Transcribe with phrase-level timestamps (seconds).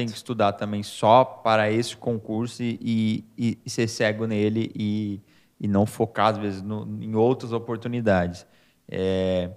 [0.00, 5.20] tem que estudar também só para esse concurso e, e, e ser cego nele e,
[5.60, 8.46] e não focar, às vezes, no, em outras oportunidades.
[8.88, 9.50] É,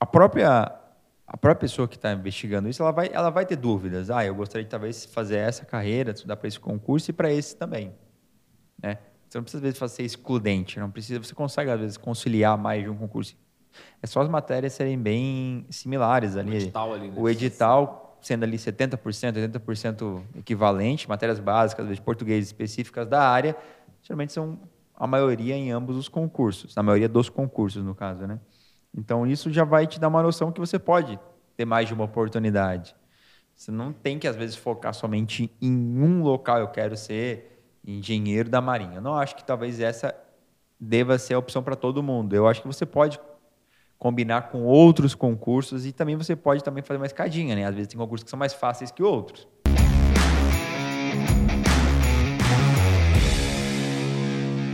[0.00, 0.74] a própria
[1.26, 4.08] a própria pessoa que está investigando isso, ela vai, ela vai ter dúvidas.
[4.08, 7.54] Ah, eu gostaria de talvez fazer essa carreira, estudar para esse concurso e para esse
[7.54, 7.92] também.
[8.82, 8.96] Né?
[9.28, 12.82] Você não precisa, às vezes, ser excludente, não precisa, você consegue, às vezes, conciliar mais
[12.82, 13.36] de um concurso.
[14.02, 16.52] É só as matérias serem bem similares ali.
[16.52, 17.14] O edital, ali, né?
[17.14, 23.56] o edital sendo ali 70%, 80% equivalente, matérias básicas, às vezes português específicas da área,
[24.02, 24.58] geralmente são
[24.94, 28.40] a maioria em ambos os concursos, na maioria dos concursos, no caso, né?
[28.96, 31.18] Então, isso já vai te dar uma noção que você pode
[31.56, 32.96] ter mais de uma oportunidade.
[33.54, 36.58] Você não tem que, às vezes, focar somente em um local.
[36.58, 38.96] Eu quero ser engenheiro da Marinha.
[38.96, 40.14] Eu não acho que talvez essa
[40.80, 42.34] deva ser a opção para todo mundo.
[42.34, 43.18] Eu acho que você pode
[43.98, 47.64] combinar com outros concursos e também você pode também fazer uma escadinha, né?
[47.64, 49.48] Às vezes tem concursos que são mais fáceis que outros.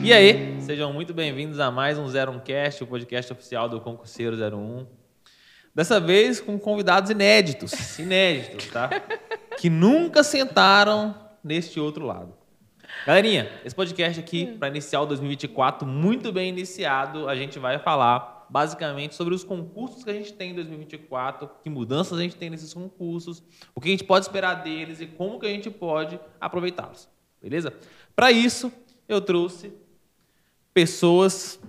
[0.03, 4.37] E aí, sejam muito bem-vindos a mais um 01 Cast, o podcast oficial do Concurseiro
[4.37, 4.87] 01.
[5.75, 8.91] Dessa vez com convidados inéditos, inéditos, tá?
[9.59, 12.35] Que nunca sentaram neste outro lado.
[13.07, 18.34] Galerinha, esse podcast aqui, para iniciar o 2024, muito bem iniciado, a gente vai falar
[18.55, 22.49] basicamente sobre os concursos que a gente tem em 2024, que mudanças a gente tem
[22.49, 23.43] nesses concursos,
[23.75, 27.09] o que a gente pode esperar deles e como que a gente pode aproveitá-los.
[27.43, 27.75] Beleza?
[28.15, 28.73] Para isso,
[29.09, 29.73] eu trouxe
[30.73, 31.61] pessoas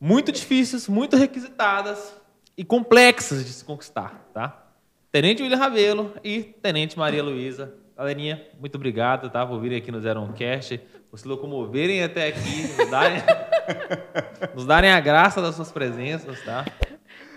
[0.00, 2.12] muito difíceis, muito requisitadas
[2.56, 4.66] e complexas de se conquistar, tá?
[5.12, 7.72] Tenente William Ravelo e Tenente Maria Luísa.
[7.96, 9.46] Galerinha, muito obrigado, tá?
[9.46, 13.22] Por virem aqui no Zero Cast, por se locomoverem até aqui, nos darem,
[14.54, 16.64] nos darem a graça das suas presenças, tá?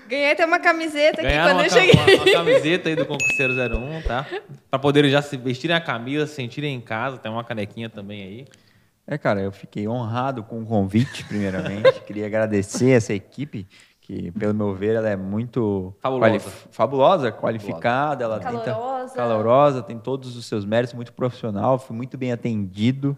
[0.08, 2.16] Ganhei até uma camiseta Ganharam aqui quando eu cheguei.
[2.16, 4.28] Uma, uma camiseta aí do Concurseiro 01, tá?
[4.70, 8.24] Para poderem já se vestirem a camisa, se sentirem em casa, tem uma canequinha também
[8.24, 8.46] aí.
[9.08, 12.00] É, cara, eu fiquei honrado com o convite, primeiramente.
[12.06, 13.66] Queria agradecer essa equipe,
[14.02, 16.40] que, pelo meu ver, ela é muito fabulosa, quali
[16.72, 18.66] fabulosa qualificada, ela calorosa.
[19.06, 23.18] Tenta, calorosa, tem todos os seus méritos, muito profissional, fui muito bem atendido,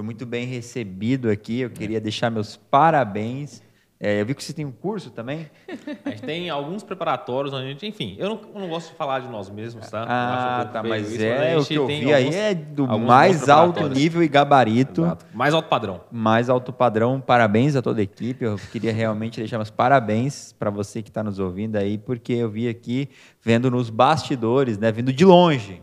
[0.00, 1.60] fui muito bem recebido aqui.
[1.60, 3.62] Eu queria deixar meus parabéns
[4.02, 5.50] é, eu vi que você tem um curso também.
[6.06, 8.94] A gente tem alguns preparatórios, onde a gente, enfim, eu não, eu não gosto de
[8.94, 10.06] falar de nós mesmos, tá?
[10.08, 13.86] Ah, tá, mas isso, é o que eu vi alguns, aí é do mais alto
[13.90, 15.02] nível e gabarito.
[15.02, 15.26] Exato.
[15.34, 16.00] Mais alto padrão.
[16.10, 17.20] Mais alto padrão.
[17.20, 18.42] Parabéns a toda a equipe.
[18.42, 22.48] Eu queria realmente deixar meus parabéns para você que está nos ouvindo aí, porque eu
[22.48, 23.10] vi aqui
[23.42, 25.82] vendo nos bastidores, né, vindo de longe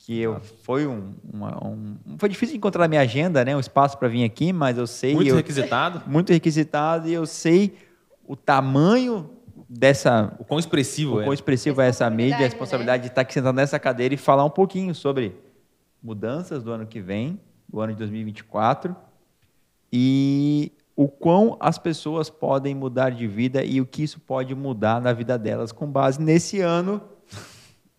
[0.00, 3.98] que eu, foi um, uma, um, foi difícil encontrar na minha agenda, né, um espaço
[3.98, 7.76] para vir aqui, mas eu sei muito eu, requisitado, muito requisitado e eu sei
[8.26, 9.30] o tamanho
[9.68, 13.08] dessa, o quão expressivo o é, quão expressivo é essa mídia, a responsabilidade né?
[13.08, 15.36] de estar aqui sentado nessa cadeira e falar um pouquinho sobre
[16.02, 17.38] mudanças do ano que vem,
[17.68, 18.96] do ano de 2024
[19.92, 24.98] e o quão as pessoas podem mudar de vida e o que isso pode mudar
[25.00, 27.02] na vida delas com base nesse ano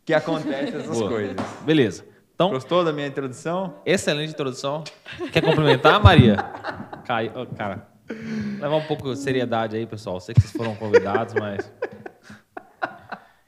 [0.05, 1.09] que acontece essas Boa.
[1.09, 1.35] coisas.
[1.63, 2.05] Beleza.
[2.33, 3.75] Então, Gostou da minha introdução?
[3.85, 4.83] Excelente introdução.
[5.31, 6.37] Quer complementar, Maria?
[7.05, 7.87] Cai, oh, cara,
[8.59, 10.19] levar um pouco de seriedade aí, pessoal.
[10.19, 11.71] Sei que vocês foram convidados, mas.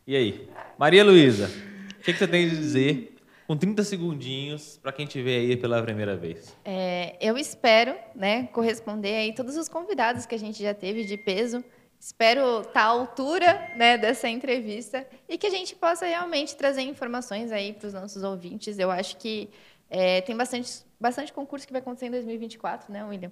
[0.06, 0.50] E aí?
[0.78, 1.50] Maria Luísa,
[1.98, 3.16] o que, que, você tem de dizer
[3.48, 6.56] com 30 segundinhos para quem te vê aí pela primeira vez?
[6.66, 11.16] É, eu espero né, corresponder aí todos os convidados que a gente já teve de
[11.16, 11.64] peso
[12.04, 17.50] Espero estar à altura né, dessa entrevista e que a gente possa realmente trazer informações
[17.50, 18.78] aí para os nossos ouvintes.
[18.78, 19.50] Eu acho que
[19.90, 23.32] é, tem bastante, bastante concurso que vai acontecer em 2024, né, William?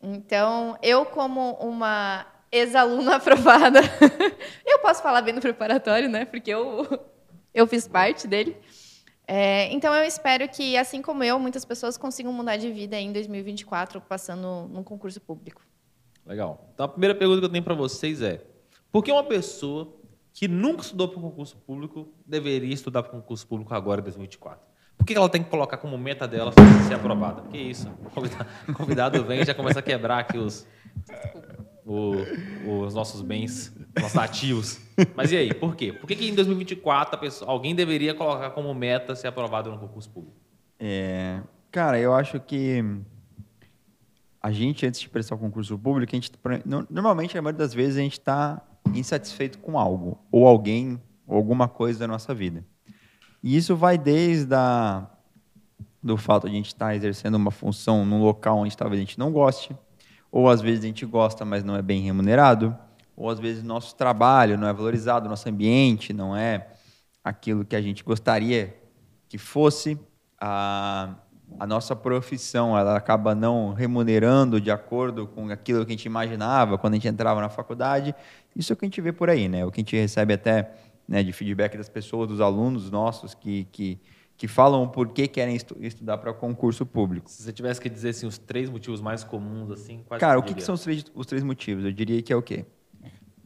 [0.00, 3.80] Então, eu, como uma ex-aluna aprovada,
[4.64, 6.24] eu posso falar bem no preparatório, né?
[6.24, 6.88] Porque eu,
[7.52, 8.56] eu fiz parte dele.
[9.28, 13.12] É, então, eu espero que, assim como eu, muitas pessoas consigam mudar de vida em
[13.12, 15.65] 2024 passando num concurso público.
[16.26, 16.68] Legal.
[16.74, 18.44] Então a primeira pergunta que eu tenho para vocês é:
[18.90, 19.94] por que uma pessoa
[20.32, 24.04] que nunca estudou para um concurso público deveria estudar para um concurso público agora em
[24.04, 24.66] 2024?
[24.98, 26.52] Por que ela tem que colocar como meta dela
[26.88, 27.42] ser aprovada?
[27.50, 27.88] Que isso?
[28.68, 30.66] O convidado, vem e já começa a quebrar aqui os,
[31.84, 32.14] o,
[32.82, 34.80] os nossos bens, nossos ativos.
[35.14, 35.92] Mas e aí, por quê?
[35.92, 40.10] Por que, que em 2024 pessoa, alguém deveria colocar como meta ser aprovado no concurso
[40.10, 40.36] público?
[40.80, 41.40] É,
[41.70, 42.82] cara, eu acho que
[44.46, 46.30] a gente, antes de prestar o concurso público, a gente,
[46.88, 48.62] normalmente, a maioria das vezes, a gente está
[48.94, 52.64] insatisfeito com algo, ou alguém, ou alguma coisa da nossa vida.
[53.42, 55.04] E isso vai desde a,
[56.00, 59.04] do fato de a gente estar tá exercendo uma função num local onde talvez a
[59.04, 59.76] gente não goste,
[60.30, 62.72] ou às vezes a gente gosta, mas não é bem remunerado,
[63.16, 66.68] ou às vezes nosso trabalho não é valorizado, nosso ambiente não é
[67.24, 68.80] aquilo que a gente gostaria
[69.28, 69.98] que fosse.
[70.40, 71.16] A,
[71.58, 76.76] a nossa profissão ela acaba não remunerando de acordo com aquilo que a gente imaginava
[76.76, 78.14] quando a gente entrava na faculdade.
[78.54, 79.64] Isso é o que a gente vê por aí, né?
[79.64, 80.72] O que a gente recebe até
[81.08, 83.98] né, de feedback das pessoas, dos alunos nossos que, que,
[84.36, 87.30] que falam por que querem estu estudar para concurso público.
[87.30, 90.42] Se você tivesse que dizer assim, os três motivos mais comuns, assim, quais Cara, o
[90.42, 91.84] que, que, são os três, os três motivos?
[91.84, 92.64] Eu diria que é o quê?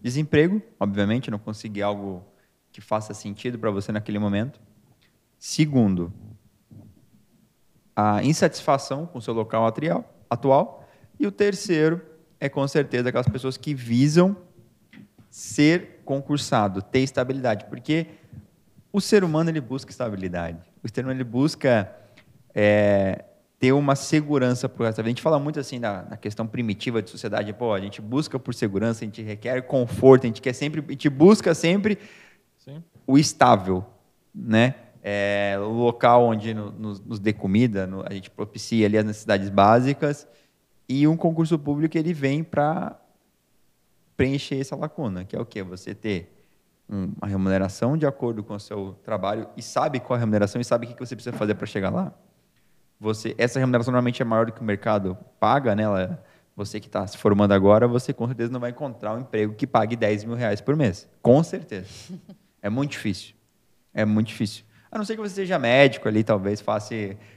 [0.03, 2.25] Desemprego, obviamente, não conseguir algo
[2.73, 4.59] que faça sentido para você naquele momento.
[5.39, 6.13] Segundo,
[8.01, 9.67] a insatisfação com o seu local
[10.29, 10.89] atual.
[11.19, 12.01] E o terceiro
[12.41, 14.35] é, com certeza, aquelas pessoas que visam
[15.29, 17.67] ser concursado, ter estabilidade.
[17.67, 18.07] Porque
[18.91, 20.59] o ser humano ele busca estabilidade.
[20.83, 21.95] O ser humano ele busca
[22.55, 23.25] é,
[23.59, 25.11] ter uma segurança para o resto da vida.
[25.11, 27.53] A gente fala muito assim na, na, questão primitiva de sociedade.
[27.53, 30.91] Pô, a gente busca por segurança, a gente requer conforto, a gente quer sempre, a
[30.91, 31.99] gente busca sempre
[32.57, 32.83] Sim.
[33.07, 33.85] o estável,
[34.35, 34.75] né?
[35.03, 39.05] É, o local onde no, nos, nos dê comida, no, a gente propicia ali as
[39.05, 40.27] necessidades básicas,
[40.89, 43.01] e um concurso público ele vem para
[44.17, 45.63] preencher essa lacuna, que é o quê?
[45.63, 46.37] Você ter
[46.89, 50.65] uma remuneração de acordo com o seu trabalho e sabe qual é a remuneração e
[50.65, 52.13] sabe o que você precisa fazer para chegar lá.
[52.99, 55.85] Você, essa remuneração normalmente é maior do que o mercado paga, né?
[55.85, 56.23] Ela,
[56.55, 59.67] você que está se formando agora, você com certeza não vai encontrar um emprego que
[59.67, 61.09] pague 10 mil reais por mês.
[61.23, 61.89] Com certeza.
[62.63, 63.35] É muito difícil.
[63.95, 64.65] É muito difícil.
[64.91, 66.95] A não ser que você seja médico ali, talvez faça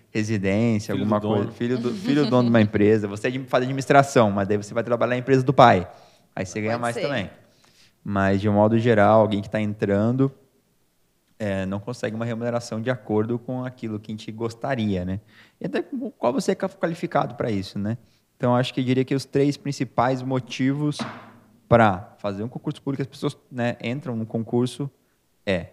[0.09, 1.51] residência, filho alguma coisa.
[1.51, 3.07] Filho do, filho do dono de uma empresa.
[3.07, 5.87] Você é faz administração, mas daí você vai trabalhar na empresa do pai.
[6.35, 7.01] Aí você ganha Pode mais ser.
[7.01, 7.29] também.
[8.03, 10.31] Mas, de um modo geral, alguém que está entrando
[11.39, 15.19] é, não consegue uma remuneração de acordo com aquilo que a gente gostaria, né?
[15.59, 15.83] E até
[16.17, 17.97] qual você é qualificado para isso, né?
[18.37, 20.97] Então, acho que eu diria que os três principais motivos
[21.67, 24.89] para fazer um concurso público, as pessoas né, entram no concurso,
[25.45, 25.67] é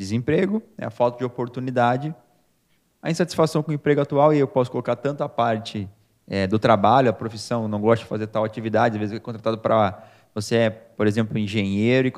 [0.00, 2.14] desemprego, né, a falta de oportunidade,
[3.02, 5.86] a insatisfação com o emprego atual, e eu posso colocar tanto a parte
[6.26, 9.58] é, do trabalho, a profissão, não gosto de fazer tal atividade, às vezes é contratado
[9.58, 10.02] para.
[10.32, 12.12] Você é, por exemplo, engenheiro e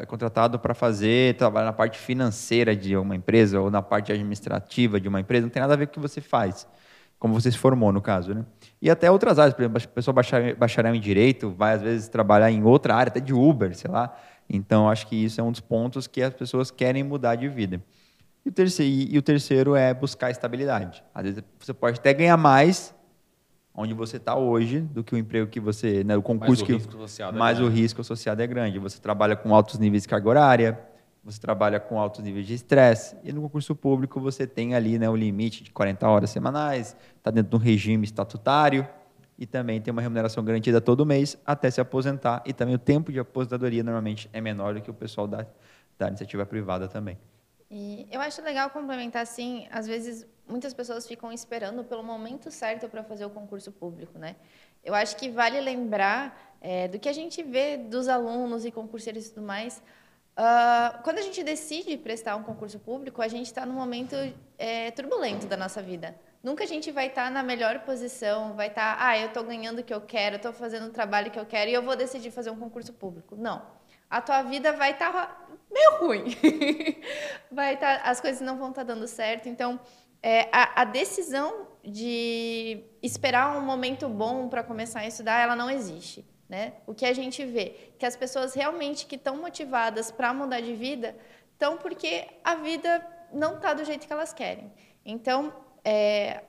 [0.00, 4.98] é contratado para fazer, trabalhar na parte financeira de uma empresa ou na parte administrativa
[4.98, 6.66] de uma empresa, não tem nada a ver com o que você faz,
[7.18, 8.34] como você se formou, no caso.
[8.34, 8.42] Né?
[8.80, 10.14] E até outras áreas, por exemplo, a pessoa
[10.56, 14.16] bacharel em direito vai, às vezes, trabalhar em outra área, até de Uber, sei lá.
[14.48, 17.82] Então, acho que isso é um dos pontos que as pessoas querem mudar de vida.
[18.44, 21.04] E o terceiro, e o terceiro é buscar estabilidade.
[21.14, 22.94] Às vezes você pode até ganhar mais
[23.74, 26.88] onde você está hoje do que o emprego que você, né, o concurso mais o
[26.88, 28.78] que associado é mais é o risco associado é grande.
[28.78, 30.80] Você trabalha com altos níveis de carga horária,
[31.22, 35.08] você trabalha com altos níveis de estresse e no concurso público você tem ali né,
[35.08, 38.88] o limite de 40 horas semanais, está dentro de um regime estatutário
[39.38, 42.42] e também tem uma remuneração garantida todo mês até se aposentar.
[42.44, 45.46] E também o tempo de aposentadoria normalmente é menor do que o pessoal da,
[45.96, 47.16] da iniciativa privada também.
[47.70, 52.88] E eu acho legal complementar assim, às vezes muitas pessoas ficam esperando pelo momento certo
[52.88, 54.34] para fazer o concurso público, né?
[54.82, 59.26] Eu acho que vale lembrar é, do que a gente vê dos alunos e concurseiros
[59.26, 59.82] e tudo mais.
[60.38, 64.14] Uh, quando a gente decide prestar um concurso público, a gente está num momento
[64.56, 66.14] é, turbulento da nossa vida.
[66.42, 69.42] Nunca a gente vai estar tá na melhor posição, vai estar, tá, ah, eu estou
[69.42, 71.96] ganhando o que eu quero, estou fazendo o trabalho que eu quero e eu vou
[71.96, 73.34] decidir fazer um concurso público.
[73.36, 73.66] Não.
[74.08, 76.24] A tua vida vai estar tá meio ruim.
[77.50, 79.48] vai estar, tá, as coisas não vão estar tá dando certo.
[79.48, 79.80] Então,
[80.22, 85.70] é, a, a, decisão de esperar um momento bom para começar a estudar, ela não
[85.70, 86.24] existe.
[86.48, 86.74] Né?
[86.86, 90.74] O que a gente vê, que as pessoas realmente que estão motivadas para mudar de
[90.74, 91.14] vida,
[91.52, 94.72] estão porque a vida não está do jeito que elas querem.
[95.04, 95.52] Então,
[95.84, 96.44] é,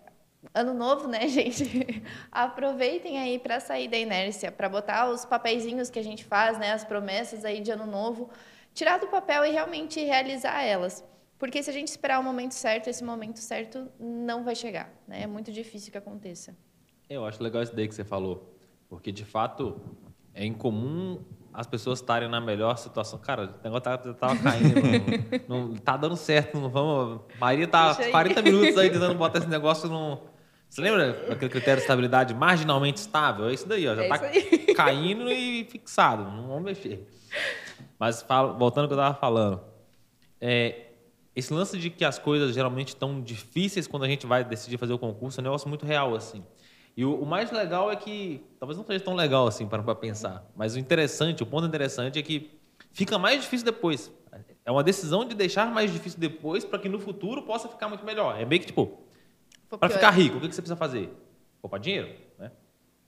[0.54, 2.04] ano novo, né, gente?
[2.32, 6.72] Aproveitem aí para sair da inércia, para botar os papeizinhos que a gente faz, né,
[6.72, 8.30] as promessas aí de ano novo,
[8.74, 11.04] tirar do papel e realmente realizar elas.
[11.38, 15.24] Porque se a gente esperar o momento certo, esse momento certo não vai chegar, né?
[15.24, 16.54] É muito difícil que aconteça.
[17.10, 18.54] Eu acho legal isso daí que você falou,
[18.90, 19.80] porque de fato
[20.34, 23.20] é incomum as pessoas estarem na melhor situação.
[23.20, 24.76] Cara, o negócio tava, tá, tava caindo.
[25.48, 26.60] não, não, tá dando certo.
[26.60, 27.22] Não vamos.
[27.40, 30.20] Maria tá 40 minutos aí tentando botar esse negócio no.
[30.70, 33.50] Você lembra daquele critério de estabilidade marginalmente estável?
[33.50, 33.96] É isso daí, ó.
[33.96, 34.20] Já é tá
[34.76, 36.24] caindo e fixado.
[36.24, 37.08] Não vamos mexer.
[37.98, 38.24] Mas
[38.58, 39.62] voltando ao que eu tava falando.
[40.40, 40.90] É,
[41.36, 44.94] esse lance de que as coisas geralmente estão difíceis quando a gente vai decidir fazer
[44.94, 46.44] o concurso é um negócio muito real, assim.
[47.00, 50.46] E o, o, mais legal é que, talvez não seja tão legal assim para pensar,
[50.54, 52.60] mas o interessante, o ponto interessante é que
[52.92, 54.12] fica mais difícil depois.
[54.66, 58.04] É uma decisão de deixar mais difícil depois para que no futuro possa ficar muito
[58.04, 58.38] melhor.
[58.38, 59.00] É meio que tipo,
[59.80, 61.10] para ficar rico, o que você precisa fazer?
[61.62, 62.52] Poupar dinheiro, né?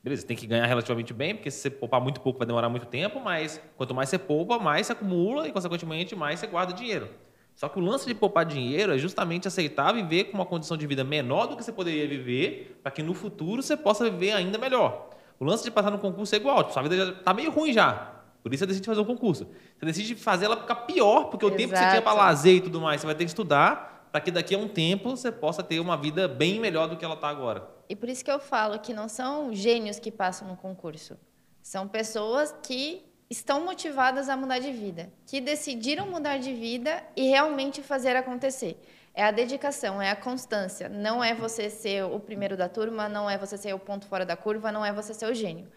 [0.01, 2.85] Beleza, tem que ganhar relativamente bem, porque se você poupar muito pouco vai demorar muito
[2.85, 7.09] tempo, mas quanto mais você poupa, mais você acumula e, consequentemente, mais você guarda dinheiro.
[7.55, 10.87] Só que o lance de poupar dinheiro é justamente aceitar viver com uma condição de
[10.87, 14.57] vida menor do que você poderia viver, para que no futuro você possa viver ainda
[14.57, 15.09] melhor.
[15.39, 17.73] O lance de passar no concurso é igual, tipo, sua vida já está meio ruim
[17.73, 18.21] já.
[18.43, 19.47] Por isso você decide fazer o concurso.
[19.77, 22.61] Você decide fazer ela ficar pior, porque o tempo que você tinha para lazer e
[22.61, 25.63] tudo mais, você vai ter que estudar para que daqui a um tempo você possa
[25.63, 27.67] ter uma vida bem melhor do que ela está agora.
[27.87, 31.17] E por isso que eu falo que não são gênios que passam no concurso.
[31.61, 37.29] São pessoas que estão motivadas a mudar de vida, que decidiram mudar de vida e
[37.29, 38.77] realmente fazer acontecer.
[39.13, 40.89] É a dedicação, é a constância.
[40.89, 44.25] Não é você ser o primeiro da turma, não é você ser o ponto fora
[44.25, 45.71] da curva, não é você ser o gênio.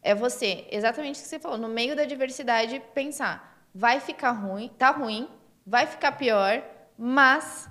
[0.00, 4.70] É você, exatamente o que você falou, no meio da diversidade, pensar: vai ficar ruim,
[4.78, 5.28] tá ruim,
[5.66, 6.62] vai ficar pior,
[6.96, 7.68] mas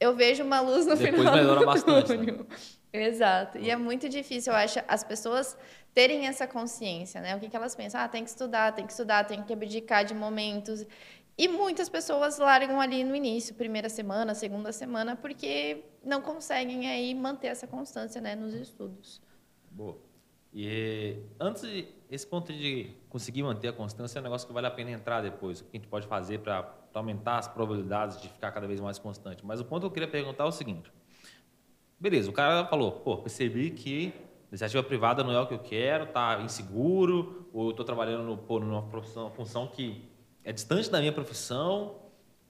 [0.00, 2.38] eu vejo uma luz no Depois final do bastante, né?
[2.92, 3.58] Exato.
[3.58, 5.56] E é muito difícil, eu acho, as pessoas
[5.94, 7.36] terem essa consciência, né?
[7.36, 8.00] O que, que elas pensam?
[8.00, 10.86] Ah, tem que estudar, tem que estudar, tem que abdicar de momentos.
[11.36, 17.14] E muitas pessoas largam ali no início, primeira semana, segunda semana, porque não conseguem aí
[17.14, 19.22] manter essa constância, né, nos estudos.
[19.70, 19.96] Boa.
[20.52, 24.66] E antes de esse ponto de conseguir manter a constância é um negócio que vale
[24.66, 25.60] a pena entrar depois.
[25.60, 28.98] O que a gente pode fazer para aumentar as probabilidades de ficar cada vez mais
[28.98, 29.46] constante.
[29.46, 30.92] Mas o ponto que eu queria perguntar é o seguinte:
[31.98, 34.12] beleza, o cara falou, pô, percebi que
[34.50, 38.36] iniciativa privada não é o que eu quero, tá inseguro, ou eu estou trabalhando no,
[38.36, 40.08] pô, numa profissão, função que
[40.44, 41.96] é distante da minha profissão,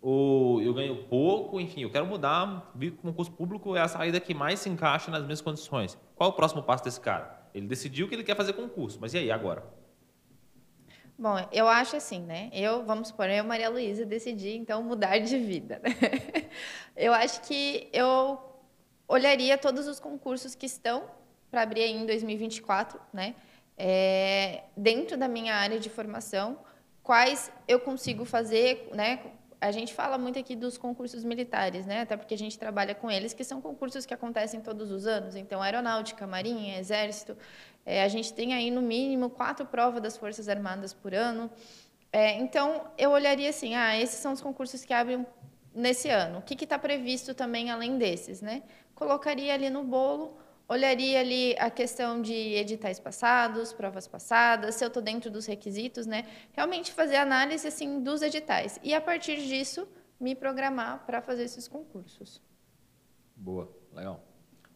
[0.01, 3.89] ou eu ganho pouco, enfim, eu quero mudar, vi que o concurso público é a
[3.89, 5.99] saída que mais se encaixa nas minhas condições.
[6.17, 7.39] Qual é o próximo passo desse cara?
[7.53, 9.63] Ele decidiu que ele quer fazer concurso, mas e aí agora?
[11.19, 12.49] Bom, eu acho assim, né?
[12.51, 15.79] Eu, vamos supor, eu, Maria Luísa, decidi então mudar de vida.
[15.85, 15.91] Né?
[16.97, 18.39] Eu acho que eu
[19.09, 21.05] olharia todos os concursos que estão
[21.51, 23.35] para abrir em 2024, né?
[23.77, 26.59] É, dentro da minha área de formação,
[27.03, 29.21] quais eu consigo fazer, né?
[29.61, 32.03] A gente fala muito aqui dos concursos militares, né?
[32.03, 35.37] Até porque a gente trabalha com eles, que são concursos que acontecem todos os anos.
[35.37, 37.37] Então, aeronáutica, marinha, exército.
[37.85, 41.51] É, a gente tem aí, no mínimo, quatro provas das Forças Armadas por ano.
[42.13, 45.27] É, então, eu olharia assim, ah, esses são os concursos que abrem
[45.75, 46.39] nesse ano.
[46.39, 48.63] O que está previsto também além desses, né?
[48.95, 50.37] Colocaria ali no bolo
[50.71, 56.07] olharia ali a questão de editais passados, provas passadas, se eu estou dentro dos requisitos,
[56.07, 56.25] né?
[56.53, 59.89] Realmente fazer análise assim dos editais e a partir disso
[60.21, 62.41] me programar para fazer esses concursos.
[63.35, 64.23] Boa, legal.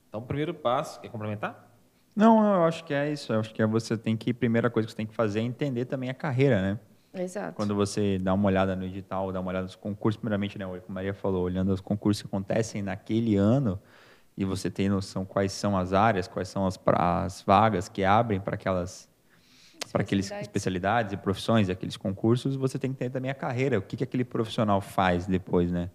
[0.08, 1.70] Então, o primeiro passo, quer complementar?
[2.16, 3.32] Não, eu acho que é isso.
[3.32, 5.42] Eu acho que é você tem que, primeira coisa que você tem que fazer é
[5.42, 6.80] entender também a carreira, né?
[7.22, 7.54] Exato.
[7.54, 10.82] Quando você dá uma olhada no edital, dá uma olhada nos concursos, primeiramente, né, como
[10.88, 13.80] a Maria falou, olhando os concursos que acontecem naquele ano,
[14.36, 18.40] e você tem noção quais são as áreas, quais são as, as vagas que abrem
[18.40, 19.08] para aquelas
[19.92, 23.82] para aquelas especialidades e profissões, aqueles concursos, você tem que entender também a carreira, o
[23.82, 25.90] que, que aquele profissional faz depois, né?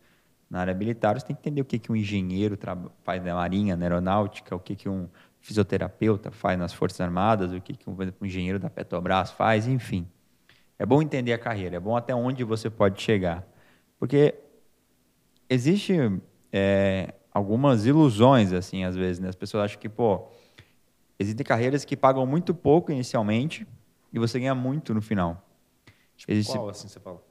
[0.50, 2.58] Na área militar, você tem que entender o que, que um engenheiro
[3.04, 5.10] faz na marinha, na aeronáutica, o que, que um
[5.42, 10.08] fisioterapeuta faz nas Forças Armadas, o que, que um, um engenheiro da Petrobras faz, enfim.
[10.78, 13.46] É bom entender a carreira, é bom até onde você pode chegar.
[14.00, 14.34] Porque
[15.50, 15.94] existe
[16.52, 19.30] é, algumas ilusões, assim, às vezes, né?
[19.30, 20.28] As pessoas acham que, pô,
[21.18, 23.68] existem carreiras que pagam muito pouco inicialmente
[24.12, 25.46] e você ganha muito no final.
[26.16, 26.54] Tipo Existe...
[26.54, 27.22] qual, assim, você fala?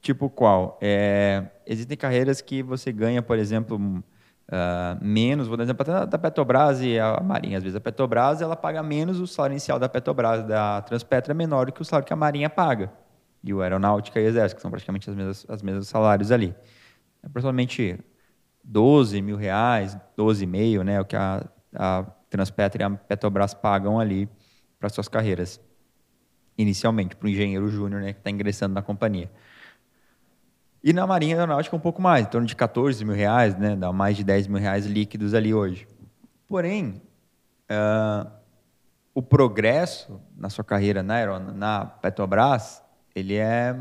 [0.00, 0.78] Tipo qual?
[0.80, 6.18] É, existem carreiras que você ganha, por exemplo, uh, menos, vou dar exemplo até da
[6.18, 7.58] Petrobras e a Marinha.
[7.58, 11.34] Às vezes a Petrobras ela paga menos o salário inicial da Petrobras, da Transpetra é
[11.34, 12.92] menor do que o salário que a Marinha paga.
[13.42, 16.54] E o Aeronáutica e o Exército, que são praticamente as mesmas, as mesmas salários ali.
[17.22, 17.98] É aproximadamente
[18.68, 21.00] 12 mil reais, 12,5, né?
[21.00, 21.42] O que a,
[21.74, 24.28] a Transpetra e a Petrobras pagam ali
[24.78, 25.58] para suas carreiras.
[26.56, 28.12] Inicialmente, para o engenheiro júnior, né?
[28.12, 29.30] Que está ingressando na companhia.
[30.84, 33.74] E na Marinha Aeronáutica um pouco mais, em torno de 14 mil reais, né?
[33.74, 35.88] Dá mais de 10 mil reais líquidos ali hoje.
[36.46, 37.02] Porém,
[37.70, 38.30] uh,
[39.14, 42.82] o progresso na sua carreira na, na Petrobras,
[43.14, 43.74] ele é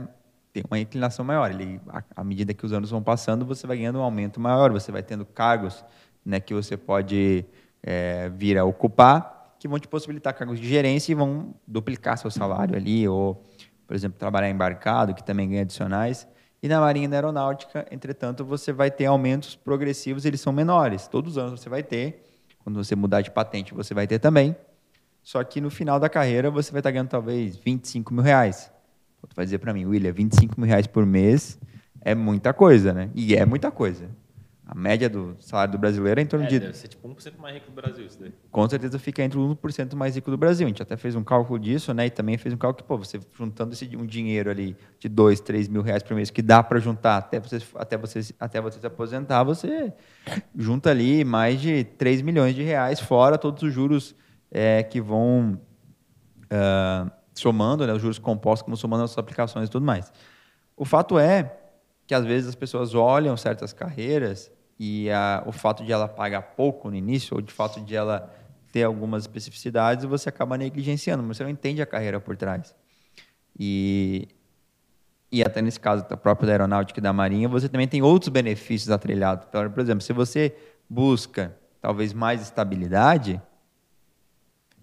[0.58, 1.52] tem uma inclinação maior.
[1.52, 1.80] Ele,
[2.16, 5.04] à medida que os anos vão passando, você vai ganhando um aumento maior, você vai
[5.04, 5.86] tendo cargos
[6.26, 7.46] né, que você pode
[7.84, 12.32] é, vir a ocupar, que vão te possibilitar cargos de gerência e vão duplicar seu
[12.32, 13.44] salário ali, ou,
[13.86, 16.28] por exemplo, trabalhar embarcado, que também ganha adicionais.
[16.62, 21.08] E na Marinha e na Aeronáutica, entretanto, você vai ter aumentos progressivos, eles são menores.
[21.08, 22.24] Todos os anos você vai ter.
[22.64, 24.56] Quando você mudar de patente, você vai ter também.
[25.22, 28.72] Só que no final da carreira, você vai estar ganhando talvez 25 mil reais.
[29.30, 31.60] Tu vai dizer para mim, William, 25 mil reais por mês
[32.02, 33.10] é muita coisa, né?
[33.14, 34.10] E é muita coisa.
[34.70, 37.40] A média do salário do brasileiro é em torno É, de deve ser tipo 1%
[37.40, 38.34] mais rico do Brasil isso daí.
[38.52, 40.66] com certeza fica entre o 1% mais rico do Brasil.
[40.66, 42.08] A gente até fez um cálculo disso, né?
[42.08, 45.40] E também fez um cálculo que, pô, você juntando esse, um dinheiro ali de 2,
[45.40, 48.78] 3 mil reais por mês, que dá para juntar até você, até, você, até você
[48.82, 49.94] se aposentar, você
[50.54, 54.14] junta ali mais de 3 milhões de reais, fora todos os juros
[54.52, 55.58] é, que vão
[56.52, 57.94] ah, somando, né?
[57.94, 60.12] Os juros compostos vão somando as aplicações e tudo mais.
[60.76, 61.58] O fato é
[62.06, 66.42] que, às vezes, as pessoas olham certas carreiras e a- o fato de ela pagar
[66.56, 68.32] pouco no início, ou de fato de ela
[68.72, 72.76] ter algumas especificidades, você acaba negligenciando, mas você não entende a carreira por trás.
[73.60, 74.28] E,
[75.32, 78.30] e até nesse caso da própria da aeronáutica e da marinha, você também tem outros
[78.30, 79.46] benefícios atrelhados.
[79.48, 80.56] Por por exemplo, se você
[80.90, 83.42] busca talvez mais estabilidade,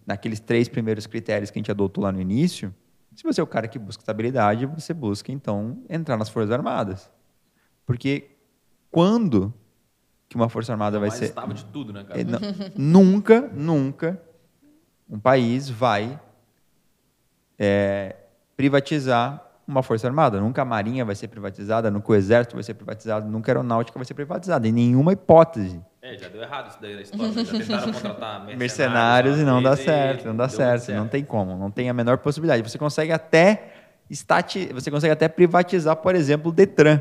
[0.06, 2.74] naqueles três primeiros critérios que a gente adotou lá no início,
[3.14, 7.10] se você é o cara que busca estabilidade, você busca então entrar nas Forças Armadas.
[7.86, 8.30] Porque
[8.90, 9.52] quando
[10.28, 12.20] que uma Força Armada É vai ser estável de tudo, né, cara?
[12.20, 12.40] é, não-
[12.76, 14.20] nunca, nunca
[15.08, 16.18] um país vai
[17.58, 18.16] é,
[18.56, 20.40] privatizar uma força armada.
[20.40, 23.98] Nunca a marinha vai ser privatizada, nunca o exército vai ser privatizado, nunca a aeronáutica
[23.98, 25.80] vai ser privatizada, em nenhuma hipótese.
[26.14, 27.32] É, já deu errado isso daí na história.
[27.32, 31.24] Já tentaram contratar mercenários, Mercenários e não dá certo, não dá muito certo, não tem
[31.24, 32.62] como, não tem a menor possibilidade.
[32.62, 33.72] Você consegue até
[34.08, 37.00] estati, você consegue até privatizar, por exemplo, o Detran.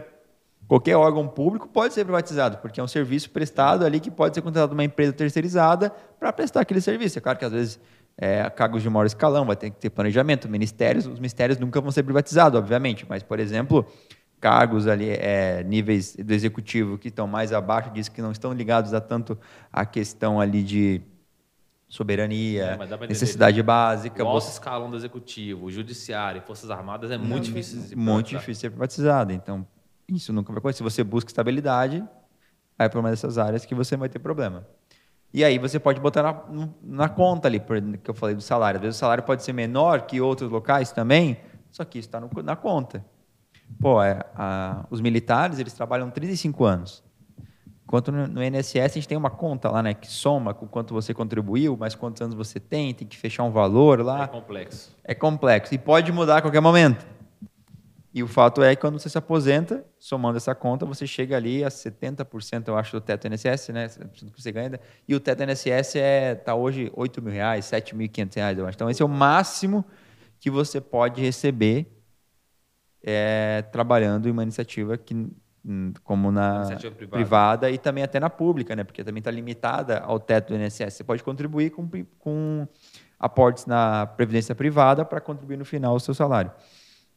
[0.68, 4.42] Qualquer órgão público pode ser privatizado, porque é um serviço prestado ali que pode ser
[4.42, 7.18] contratado uma empresa terceirizada para prestar aquele serviço.
[7.18, 7.80] É claro que às vezes
[8.18, 10.48] é, cargos de maior escalão vai ter que ter planejamento.
[10.48, 13.86] Ministérios, os ministérios nunca vão ser privatizados, obviamente, mas, por exemplo,
[14.44, 18.94] cargos ali, é, níveis do executivo que estão mais abaixo disso, que não estão ligados
[18.94, 19.40] a tanto
[19.72, 21.02] a questão ali de
[21.88, 24.22] soberania, É, necessidade básica.
[24.22, 27.96] O alto você- escalão do executivo, o judiciário, Forças Armadas é muito difícil de se
[27.96, 29.32] muito difícil ser privatizado.
[29.32, 29.66] Então,
[30.10, 30.80] isso nunca vai acontecer.
[30.80, 32.04] Se você busca estabilidade,
[32.78, 34.68] vai para uma dessas áreas que você vai ter problema.
[35.34, 38.78] E aí você pode botar na, na conta ali, por, que eu falei do salário.
[38.78, 41.38] Às vezes o salário pode ser menor que outros locais também,
[41.72, 43.06] só que isso está na conta.
[43.80, 47.04] Pô, é, a- os militares, eles trabalham 35 anos.
[47.86, 50.94] Enquanto no, no INSS a gente tem uma conta lá, né, que soma com quanto
[50.94, 54.96] você contribuiu, mais quantos anos você tem, tem que fechar um valor lá É complexo.
[55.04, 57.06] é complexo e pode mudar a qualquer momento.
[58.16, 61.64] E o fato é que quando você se aposenta, somando essa conta, você chega ali
[61.64, 63.88] a 70%, eu acho, do teto INSS, né?
[63.88, 64.80] 70% que você ganha.
[65.08, 68.76] E o teto INSS é, tá hoje 8 mil reais, 7.500 reais, eu acho.
[68.76, 69.84] Então, esse é o máximo
[70.40, 71.92] que você pode receber
[73.04, 77.18] é, trabalhando em uma iniciativa que, hum, como na Iniciativa privada.
[77.18, 78.84] privada e também até na pública, né?
[78.84, 80.94] Porque também está limitada ao teto do INSS.
[80.94, 82.68] Você pode contribuir com, com
[83.20, 86.52] aportes na previdência privada para contribuir no final ao seu salário.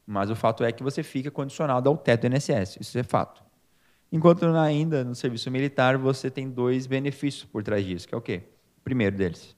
[0.05, 2.79] Mas o fato é que você fica condicionado ao teto do INSS.
[2.81, 3.45] Isso é fato.
[4.11, 8.21] Enquanto ainda no serviço militar, você tem dois benefícios por trás disso, que é o
[8.21, 8.43] quê?
[8.79, 9.57] O primeiro deles,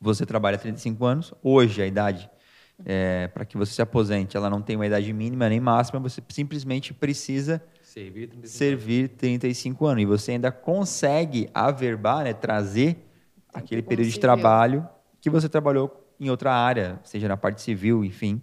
[0.00, 2.30] você trabalha 35 anos, hoje a idade
[3.32, 6.94] para que você se aposente, ela não tem uma idade mínima nem máxima, você simplesmente
[6.94, 10.02] precisa Servir 35 servir 35 anos.
[10.02, 12.98] E você ainda consegue averbar, né, trazer
[13.52, 14.20] aquele período de civil.
[14.20, 14.88] trabalho
[15.20, 18.42] que você trabalhou em outra área, seja na parte civil, enfim.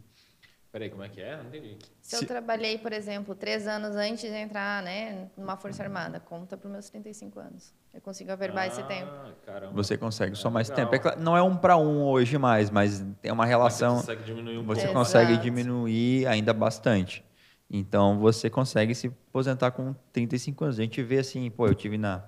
[0.71, 1.37] Peraí, como é que é?
[1.37, 1.77] Não entendi.
[2.05, 6.19] Se, Se- eu trabalhei, por exemplo, três anos antes de entrar né, numa Força Armada,
[6.19, 7.73] conta para os meus 35 anos.
[7.91, 9.09] Eu consigo averbar esse tempo.
[9.11, 9.73] Ah, Caramba.
[9.73, 10.85] Você consegue só mais legal.
[10.85, 10.95] tempo.
[10.95, 13.95] É claro, não é um para um hoje mais, mas tem uma Mas relação.
[13.95, 14.79] Você consegue diminuir um Você pouco.
[14.81, 14.93] Exato.
[14.93, 17.25] consegue diminuir ainda bastante.
[17.71, 20.79] Então você consegue se aposentar com 35 anos.
[20.79, 22.23] A gente vê assim, pô, eu tive na,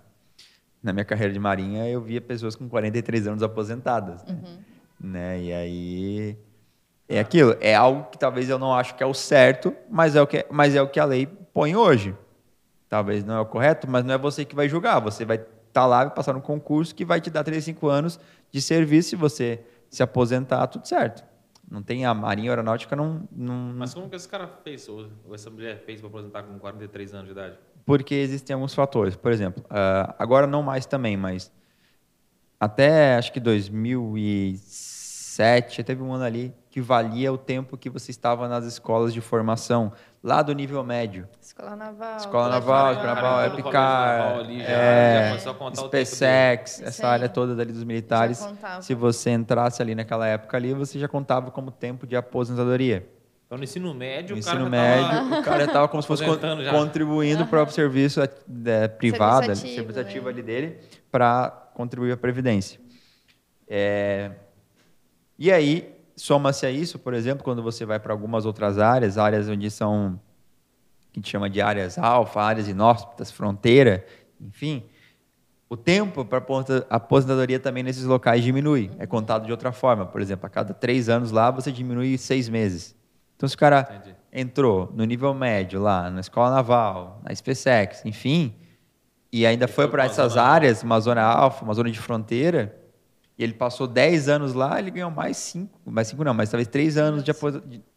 [0.81, 4.23] na minha carreira de marinha, eu via pessoas com 43 anos aposentadas.
[4.23, 4.57] Né?
[4.99, 5.43] Né?
[5.43, 6.37] E aí
[7.07, 10.21] é aquilo, é algo que talvez eu não acho que é o certo, mas é
[10.21, 12.15] o que, mas é o que a lei põe hoje.
[12.89, 14.99] Talvez não é o correto, mas não é você que vai julgar.
[14.99, 18.19] Você vai estar lá e passar um concurso que vai te dar 35 anos
[18.51, 19.09] de serviço.
[19.09, 21.23] Se você se aposentar, tudo certo.
[21.69, 23.27] Não tem a Marinha Aeronáutica, não.
[23.29, 26.57] não Mas como que esse cara fez, ou ou essa mulher fez para aposentar com
[26.57, 27.57] 43 anos de idade?
[27.87, 29.15] porque existem alguns fatores.
[29.15, 31.49] Por exemplo, ah, agora não mais também, mas
[32.59, 38.47] até acho que 2007, teve um ano ali que valia o tempo que você estava
[38.47, 39.91] nas escolas de formação,
[40.23, 41.27] lá do nível médio.
[41.41, 42.17] Escola Naval.
[42.17, 46.05] Escola Naval, Escola Naval, Epicar, ali, é, tempo dele.
[46.05, 47.13] SpaceX, essa aí.
[47.13, 48.47] área toda dali dos militares.
[48.81, 53.09] Se você entrasse ali naquela época ali, você já contava como tempo de aposentadoria.
[53.47, 54.77] Então, no ensino médio, No o cara ensino já
[55.09, 56.71] tava- médio, o cara estava como se fosse já.
[56.71, 60.31] contribuindo para o serviço é, privado, ali, ativo, serviço ativo né?
[60.31, 60.77] ali dele,
[61.11, 62.79] para contribuir a Previdência.
[63.67, 64.29] É,
[65.39, 69.47] E aí, soma-se a isso, por exemplo, quando você vai para algumas outras áreas, áreas
[69.47, 70.19] onde são,
[71.13, 74.03] que a gente chama de áreas alfa, áreas inóspitas, fronteira,
[74.41, 74.83] enfim,
[75.69, 76.43] o tempo para
[76.89, 78.89] aposentadoria também nesses locais diminui.
[78.97, 80.05] É contado de outra forma.
[80.05, 82.95] Por exemplo, a cada três anos lá, você diminui seis meses.
[83.35, 84.15] Então, se o cara Entendi.
[84.31, 88.55] entrou no nível médio lá, na escola naval, na SpaceX, enfim,
[89.31, 92.75] e ainda e foi para essas áreas, uma zona alfa, uma zona de fronteira,
[93.37, 96.67] e ele passou 10 anos lá, ele ganhou mais 5, mais 5 não, mas talvez
[96.67, 97.31] 3 anos de,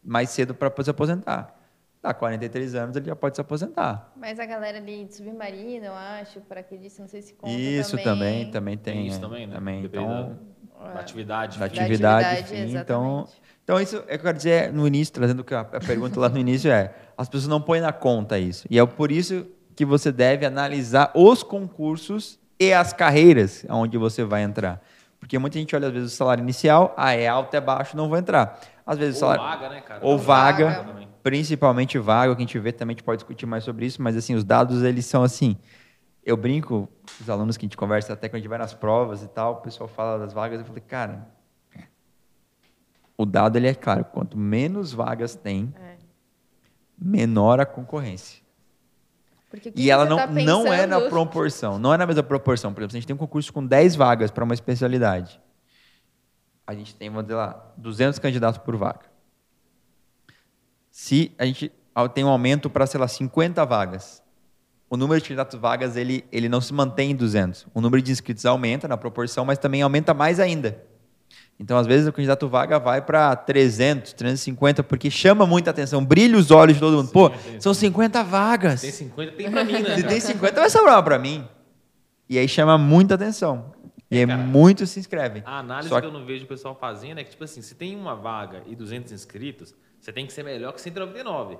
[0.04, 1.56] mais cedo para se aposentar.
[2.02, 4.12] Dá 43 anos, ele já pode se aposentar.
[4.16, 7.52] Mas a galera ali de submarino, eu acho, para que disse, não sei se conta
[7.52, 8.94] Isso também, também, também tem.
[8.94, 9.06] tem.
[9.06, 9.54] Isso também, né?
[9.54, 10.38] Também, então,
[10.78, 11.58] da, atividade.
[11.58, 13.28] Da atividade, da atividade fim, então...
[13.62, 16.72] Então, isso é que eu quero dizer no início, trazendo a pergunta lá no início,
[16.72, 18.66] é: as pessoas não põem na conta isso.
[18.68, 24.24] E é por isso que você deve analisar os concursos e as carreiras onde você
[24.24, 24.82] vai entrar.
[25.20, 28.08] Porque muita gente olha, às vezes, o salário inicial, ah, é alto, é baixo, não
[28.08, 28.58] vou entrar.
[28.84, 29.60] Às vezes ou o salário.
[29.60, 30.00] Vaga, né, cara?
[30.02, 33.64] Ou vaga, vaga principalmente vaga, que a gente vê também, a gente pode discutir mais
[33.64, 35.56] sobre isso, mas assim, os dados, eles são assim.
[36.24, 36.88] Eu brinco,
[37.20, 39.54] os alunos que a gente conversa até quando a gente vai nas provas e tal,
[39.54, 41.26] o pessoal fala das vagas, eu falei, cara,
[43.16, 45.96] o dado ele é claro, quanto menos vagas tem, é.
[46.98, 48.42] menor a concorrência.
[49.74, 52.72] E ela não, tá não é na proporção, não é na mesma proporção.
[52.72, 55.40] Por exemplo, se a gente tem um concurso com 10 vagas para uma especialidade,
[56.66, 59.10] a gente tem, vamos dizer lá, 200 candidatos por vaga.
[60.90, 61.72] Se a gente
[62.14, 64.22] tem um aumento para, sei lá, 50 vagas,
[64.88, 67.66] o número de candidatos vagas ele, ele não se mantém em 200.
[67.74, 70.84] O número de inscritos aumenta na proporção, mas também aumenta mais ainda.
[71.62, 76.38] Então, às vezes, o candidato vaga vai para 300, 350, porque chama muita atenção, brilha
[76.38, 77.08] os olhos de todo mundo.
[77.08, 78.80] Sim, Pô, são 50 vagas.
[78.80, 79.96] Tem 50, tem para mim, né?
[79.96, 81.46] Se tem 50, vai sobrar para mim.
[82.30, 83.74] E aí chama muita atenção.
[84.10, 85.42] E é, cara, muitos se inscrevem.
[85.44, 86.00] A análise Só...
[86.00, 88.62] que eu não vejo o pessoal fazendo é que, tipo assim, se tem uma vaga
[88.66, 91.58] e 200 inscritos, você tem que ser melhor que 199.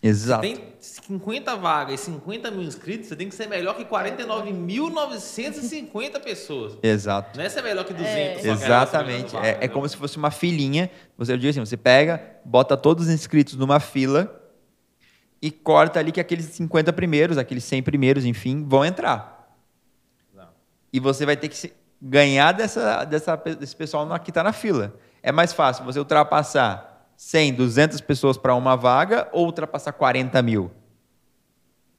[0.00, 0.46] Exato.
[0.46, 6.20] Se tem 50 vagas e 50 mil inscritos, você tem que ser melhor que 49.950
[6.20, 6.78] pessoas.
[6.82, 7.36] Exato.
[7.36, 8.44] Não é ser melhor que 200.
[8.44, 8.48] É.
[8.48, 9.32] Exatamente.
[9.32, 10.88] Vaga, é, é como se fosse uma filinha.
[11.16, 14.40] Você diz assim, você pega, bota todos os inscritos numa fila
[15.42, 19.52] e corta ali que aqueles 50 primeiros, aqueles 100 primeiros, enfim, vão entrar.
[20.32, 20.46] Não.
[20.92, 24.94] E você vai ter que ganhar dessa, dessa, desse pessoal que está na fila.
[25.20, 30.70] É mais fácil você ultrapassar 100, 200 pessoas para uma vaga ou ultrapassar 40 mil?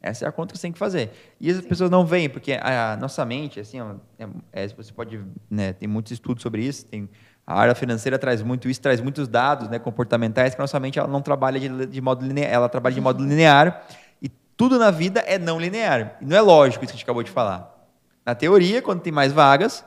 [0.02, 1.12] Essa é a conta que você tem que fazer.
[1.42, 1.64] E as Sim.
[1.64, 3.80] pessoas não veem, porque a nossa mente, assim,
[4.18, 7.10] é, é, você pode, né, tem muitos estudos sobre isso, tem,
[7.46, 10.98] a área financeira traz muito isso, traz muitos dados né, comportamentais, que a nossa mente
[10.98, 13.86] ela não trabalha de, de modo linear, ela trabalha de modo linear,
[14.22, 16.16] e tudo na vida é não linear.
[16.22, 17.78] E não é lógico isso que a gente acabou de falar.
[18.26, 19.84] Na teoria, quando tem mais vagas,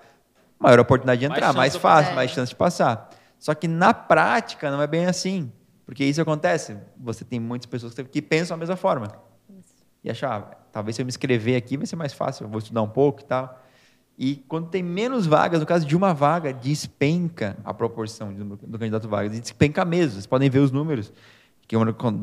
[0.59, 3.09] maior oportunidade de entrar, mais, mais fácil, mais chance de passar.
[3.43, 5.51] Só que na prática não é bem assim.
[5.85, 6.77] Porque isso acontece.
[6.97, 9.09] Você tem muitas pessoas que pensam da mesma forma.
[9.51, 9.75] Isso.
[10.05, 12.61] E achar, ah, talvez se eu me inscrever aqui vai ser mais fácil, eu vou
[12.61, 13.61] estudar um pouco e tal.
[14.17, 18.79] E quando tem menos vagas, no caso de uma vaga, despenca a proporção do, do
[18.79, 19.29] candidato vaga.
[19.29, 20.13] Despenca mesmo.
[20.13, 21.13] Vocês podem ver os números.
[21.67, 21.75] Que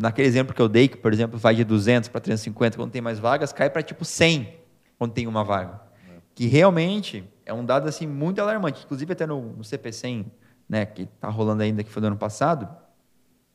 [0.02, 3.02] naquele exemplo que eu dei, que, por exemplo, vai de 200 para 350, quando tem
[3.02, 4.54] mais vagas, cai para tipo 100
[4.98, 5.82] quando tem uma vaga.
[6.10, 6.20] É.
[6.34, 8.86] Que realmente é um dado assim muito alarmante.
[8.86, 10.26] Inclusive até no, no CP100,
[10.70, 12.70] né, que está rolando ainda, que foi do ano passado,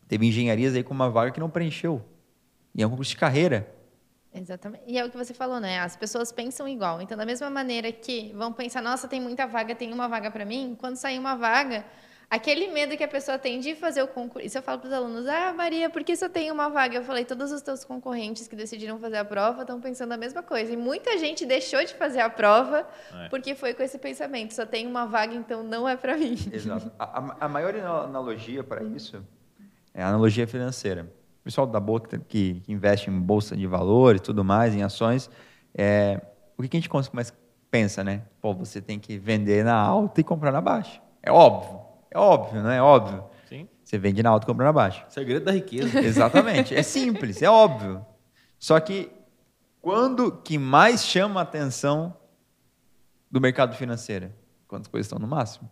[0.09, 2.05] teve engenharias aí com uma vaga que não preencheu.
[2.74, 3.72] E é um concurso de carreira.
[4.35, 4.83] Exatamente.
[4.88, 5.79] E é o que você falou, né?
[5.79, 7.00] As pessoas pensam igual.
[7.00, 10.44] Então, da mesma maneira que vão pensar, nossa, tem muita vaga, tem uma vaga para
[10.44, 11.85] mim, quando sair uma vaga,
[12.35, 14.47] aquele medo que a pessoa tem de fazer o concurso.
[14.47, 16.97] Isso eu falo para os alunos: ah, Maria, por que só tem uma vaga?
[16.97, 20.42] Eu falei: todos os teus concorrentes que decidiram fazer a prova estão pensando a mesma
[20.42, 20.73] coisa.
[20.73, 23.29] E muita gente deixou de fazer a prova é.
[23.29, 26.37] porque foi com esse pensamento: só tem uma vaga, então não é para mim.
[26.53, 26.90] Exato.
[26.99, 29.25] A, a, maior analogia para isso
[29.92, 31.03] é a analogia financeira.
[31.40, 34.83] O pessoal da boa que, que investe em bolsa de valores e tudo mais, em
[34.83, 35.31] ações,
[35.75, 36.20] é,
[36.57, 36.88] o que a gente
[37.70, 38.23] pensa, né?
[38.40, 41.01] Pô, você tem que vender na alta e comprar na baixa.
[41.23, 41.84] É óbvio.
[42.14, 43.24] É óbvio, não é óbvio?
[43.48, 43.68] Sim.
[43.83, 45.05] Você vende na alta e compra na baixa.
[45.09, 45.98] Segredo da riqueza.
[46.00, 46.74] Exatamente.
[46.74, 48.07] É simples, é óbvio.
[48.59, 49.11] Só que
[49.83, 52.16] quando que mais chama a atenção
[53.29, 54.31] do mercado financeiro?
[54.68, 55.68] Quando as coisas estão no máximo.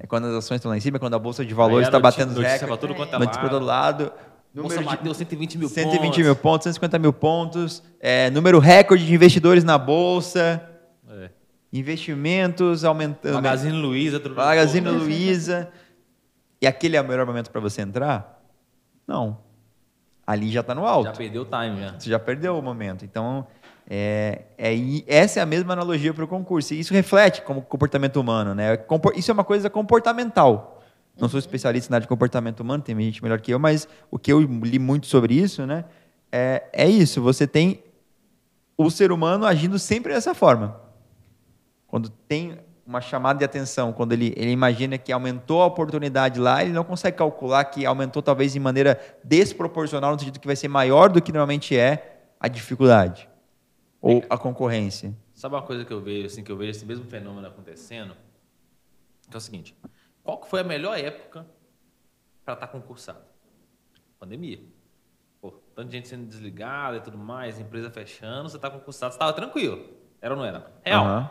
[0.00, 2.00] É quando as ações estão lá em cima, é quando a bolsa de valores está
[2.00, 3.40] batendo os recordes, tudo quanto é lado.
[3.48, 4.12] todo lado.
[4.54, 6.18] Bolsa bateu 120 mil 120 pontos.
[6.18, 7.82] mil pontos, 150 mil pontos.
[8.00, 10.62] É, número recorde de investidores na bolsa.
[11.72, 13.34] Investimentos aumentando.
[13.34, 15.70] Magazine Luiza, Magazine Luiza.
[16.60, 18.42] E aquele é o melhor momento para você entrar?
[19.06, 19.38] Não.
[20.26, 21.06] Ali já está no alto.
[21.06, 21.98] Já perdeu o time, já.
[21.98, 23.04] Você já perdeu o momento.
[23.04, 23.46] Então,
[23.88, 24.74] é, é,
[25.06, 26.74] essa é a mesma analogia para o concurso.
[26.74, 28.54] E isso reflete como comportamento humano.
[28.54, 28.78] Né?
[29.14, 30.82] Isso é uma coisa comportamental.
[31.18, 34.18] Não sou especialista na área de comportamento humano, tem gente melhor que eu, mas o
[34.18, 35.84] que eu li muito sobre isso né,
[36.30, 37.20] é, é isso.
[37.20, 37.82] Você tem
[38.76, 40.80] o ser humano agindo sempre dessa forma.
[41.88, 46.62] Quando tem uma chamada de atenção, quando ele, ele imagina que aumentou a oportunidade lá,
[46.62, 50.68] ele não consegue calcular que aumentou talvez de maneira desproporcional, no sentido que vai ser
[50.68, 53.28] maior do que normalmente é a dificuldade
[54.00, 55.14] ou a concorrência.
[55.34, 58.14] Sabe uma coisa que eu vejo, assim, que eu vejo esse mesmo fenômeno acontecendo?
[59.28, 59.76] Que é o seguinte:
[60.22, 61.46] qual que foi a melhor época
[62.44, 63.20] para estar tá concursado?
[64.18, 64.60] Pandemia.
[65.40, 69.32] Pô, tanta gente sendo desligada e tudo mais, empresa fechando, você está concursado, você estava
[69.32, 69.84] tranquilo.
[70.20, 70.72] Era ou não era?
[70.82, 71.06] Real.
[71.06, 71.28] Uhum.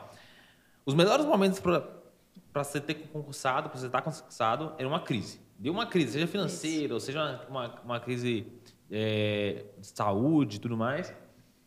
[0.87, 5.37] Os melhores momentos para você ter concursado, para você estar concursado, era uma crise.
[5.59, 8.47] Deu uma crise, seja financeira, ou seja uma, uma, uma crise
[8.89, 11.13] é, de saúde e tudo mais.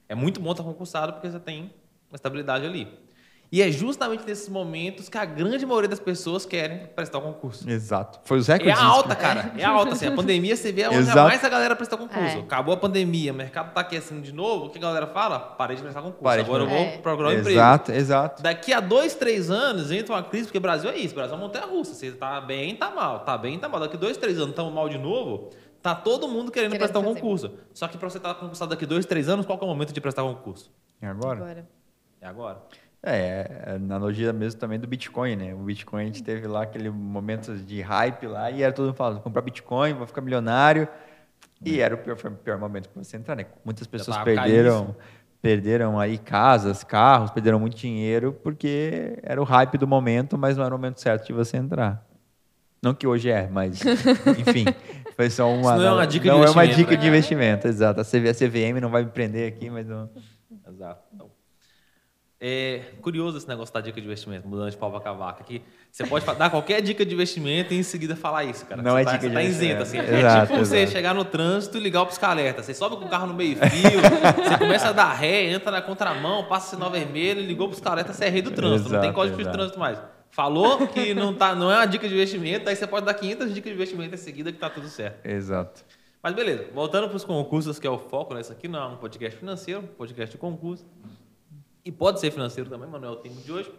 [0.09, 1.65] É muito bom estar concursado porque você tem
[2.09, 2.89] uma estabilidade ali.
[3.53, 7.69] E é justamente nesses momentos que a grande maioria das pessoas querem prestar o concurso.
[7.69, 8.21] Exato.
[8.23, 9.53] Foi o Zé que É alta, cara.
[9.59, 9.93] É alta.
[9.93, 12.39] Assim, a pandemia, você vê onde mais a galera prestar concurso.
[12.39, 12.41] É.
[12.41, 14.67] Acabou a pandemia, o mercado tá aquecendo de novo.
[14.67, 15.41] O que a galera fala?
[15.41, 16.23] Parei de prestar concurso.
[16.23, 16.99] Parei Agora eu vou é.
[16.99, 17.59] procurar um exato, emprego.
[17.59, 18.43] Exato, exato.
[18.43, 21.13] Daqui a dois, três anos, entra uma crise, porque o Brasil é isso.
[21.13, 21.95] O Brasil é uma montanha-russa.
[21.95, 23.21] Você tá bem, tá mal.
[23.21, 23.81] Tá bem, tá mal.
[23.81, 25.51] Daqui a dois, três anos, estamos mal de novo.
[25.83, 27.51] Tá todo mundo querendo, querendo prestar um concurso.
[27.75, 29.67] Só que para você estar tá concursado daqui a dois, três anos, qual é o
[29.67, 30.71] momento de prestar concurso?
[31.03, 31.39] É agora.
[31.41, 31.69] agora.
[32.21, 32.63] É agora.
[33.03, 35.55] É, é analogia mesmo também do Bitcoin, né?
[35.55, 38.97] O Bitcoin a gente teve lá aquele momento de hype lá e era todo mundo
[38.97, 40.87] falando, comprar Bitcoin, vou ficar milionário.
[41.65, 43.47] E era o pior, o pior momento para você entrar, né?
[43.65, 44.95] Muitas pessoas perderam,
[45.41, 50.65] perderam aí casas, carros, perderam muito dinheiro porque era o hype do momento, mas não
[50.65, 52.07] era o momento certo de você entrar.
[52.83, 53.81] Não que hoje é, mas
[54.39, 54.65] enfim,
[55.17, 55.73] foi só uma.
[55.73, 56.57] Isso não é uma dica não de investimento.
[56.57, 56.97] Não é uma dica né?
[56.97, 58.01] de investimento, exato.
[58.01, 60.09] A CVM não vai me prender aqui, mas não.
[60.67, 61.03] Exato.
[61.15, 61.31] Então,
[62.41, 65.45] é curioso esse negócio da dica de investimento, mudando de pau pra cavaca.
[65.45, 65.61] Que
[65.93, 68.81] você pode dar qualquer dica de investimento e em seguida falar isso, cara.
[68.81, 69.99] Não você é tá, dica de tá isento, assim.
[69.99, 70.59] É, exato, tipo exato.
[70.59, 72.63] você chegar no trânsito e ligar o pisca-alerta.
[72.63, 74.01] Você sobe com o carro no meio-fio,
[74.43, 78.25] você começa a dar ré, entra na contramão, passa sinal vermelho, ligou o pisca-alerta, você
[78.25, 78.89] é rei do trânsito.
[78.89, 79.51] Exato, não tem código exato.
[79.51, 79.99] de trânsito mais.
[80.31, 83.53] Falou que não, tá, não é uma dica de investimento, aí você pode dar 500
[83.53, 85.27] dicas de investimento em seguida que tá tudo certo.
[85.27, 85.85] Exato.
[86.23, 88.41] Mas beleza, voltando para os concursos, que é o foco, né?
[88.41, 90.87] Isso aqui não é um podcast financeiro, podcast de concurso
[91.85, 93.73] e pode ser financeiro também, mas não é o tema de hoje.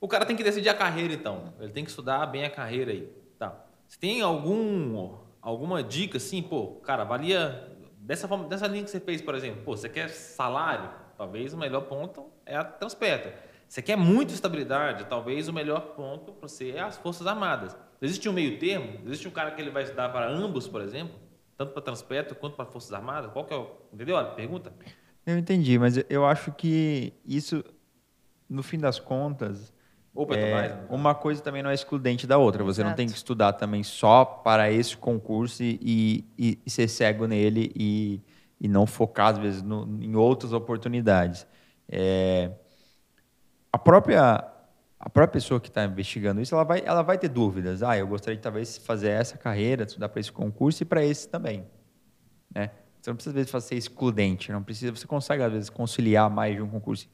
[0.00, 1.54] O cara tem que decidir a carreira, então.
[1.60, 3.08] Ele tem que estudar bem a carreira aí.
[3.38, 3.64] Tá.
[3.86, 9.00] Você tem algum, alguma dica, assim, pô, cara, valia dessa, forma, dessa linha que você
[9.00, 10.90] fez, por exemplo, pô, você quer salário?
[11.16, 13.32] Talvez o melhor ponto é a Transpeta.
[13.68, 15.04] Você quer muita estabilidade?
[15.04, 17.76] Talvez o melhor ponto para você é as Forças Armadas.
[18.00, 19.00] Existe um meio termo?
[19.06, 21.14] Existe um cara que ele vai estudar para ambos, por exemplo?
[21.56, 23.30] Tanto para Transpetro quanto para Forças Armadas?
[23.32, 23.70] Qual que é o...
[23.92, 24.16] Entendeu?
[24.16, 24.72] Olha, pergunta.
[25.24, 27.64] Eu entendi, mas eu acho que isso,
[28.48, 29.72] no fim das contas,
[30.30, 30.84] é, mais, né?
[30.90, 32.62] uma coisa também não é excludente da outra.
[32.64, 32.90] Você Exato.
[32.90, 37.72] não tem que estudar também só para esse concurso e, e, e ser cego nele
[37.74, 38.20] e,
[38.60, 41.46] e não focar, às vezes, no, em outras oportunidades.
[41.88, 42.50] É,
[43.72, 44.48] a própria
[45.02, 47.82] a própria pessoa que está investigando isso, ela vai, ela vai ter dúvidas.
[47.82, 51.28] Ah, eu gostaria de talvez fazer essa carreira, estudar para esse concurso e para esse
[51.28, 51.66] também.
[52.54, 52.70] Né?
[53.02, 54.52] Você não precisa, às vezes, ser excludente.
[54.52, 57.08] Não precisa, você consegue, às vezes, conciliar mais de um concurso.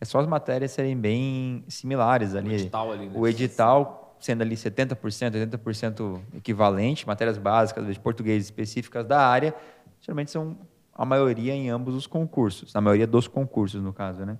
[0.00, 2.48] É só as matérias serem bem similares ali.
[2.48, 3.12] O edital, ali, né?
[3.14, 9.54] o edital sendo ali 70%, 80% equivalente, matérias básicas, às vezes português específicas da área,
[10.00, 10.56] geralmente são
[10.92, 14.36] a maioria em ambos os concursos, na maioria dos concursos, no caso, né?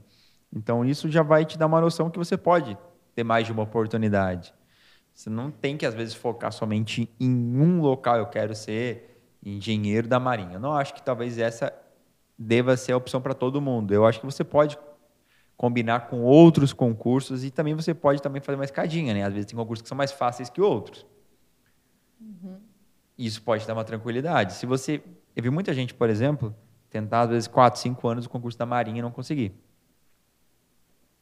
[0.53, 2.77] Então, isso já vai te dar uma noção que você pode
[3.15, 4.55] ter mais de uma oportunidade.
[5.15, 8.17] Você não tem que, às vezes, focar somente em um local.
[8.17, 10.55] Eu quero ser engenheiro da Marinha.
[10.55, 11.73] Eu não acho que talvez essa
[12.39, 13.93] deva ser a opção para todo mundo.
[13.93, 14.79] Eu acho que você pode
[15.57, 19.25] combinar com outros concursos e também você pode também fazer uma escadinha, né?
[19.25, 21.05] Às vezes tem concursos que são mais fáceis que outros.
[22.21, 22.61] Uhum.
[23.19, 24.53] Isso pode dar uma tranquilidade.
[24.53, 25.03] Se você,
[25.35, 26.55] eu vi muita gente, por exemplo,
[26.89, 29.53] tentar às vezes quatro, cinco anos o concurso da Marinha e não conseguir.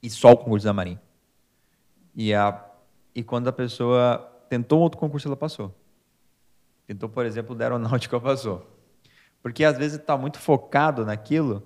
[0.02, 1.00] E só o concurso da Marinha.
[2.14, 2.62] E a
[3.14, 4.18] e quando a pessoa
[4.50, 5.74] tentou outro concurso ela passou.
[6.86, 8.64] Tentou, por exemplo, da aeronáutica passou.
[9.42, 11.62] Porque às vezes está muito focado naquilo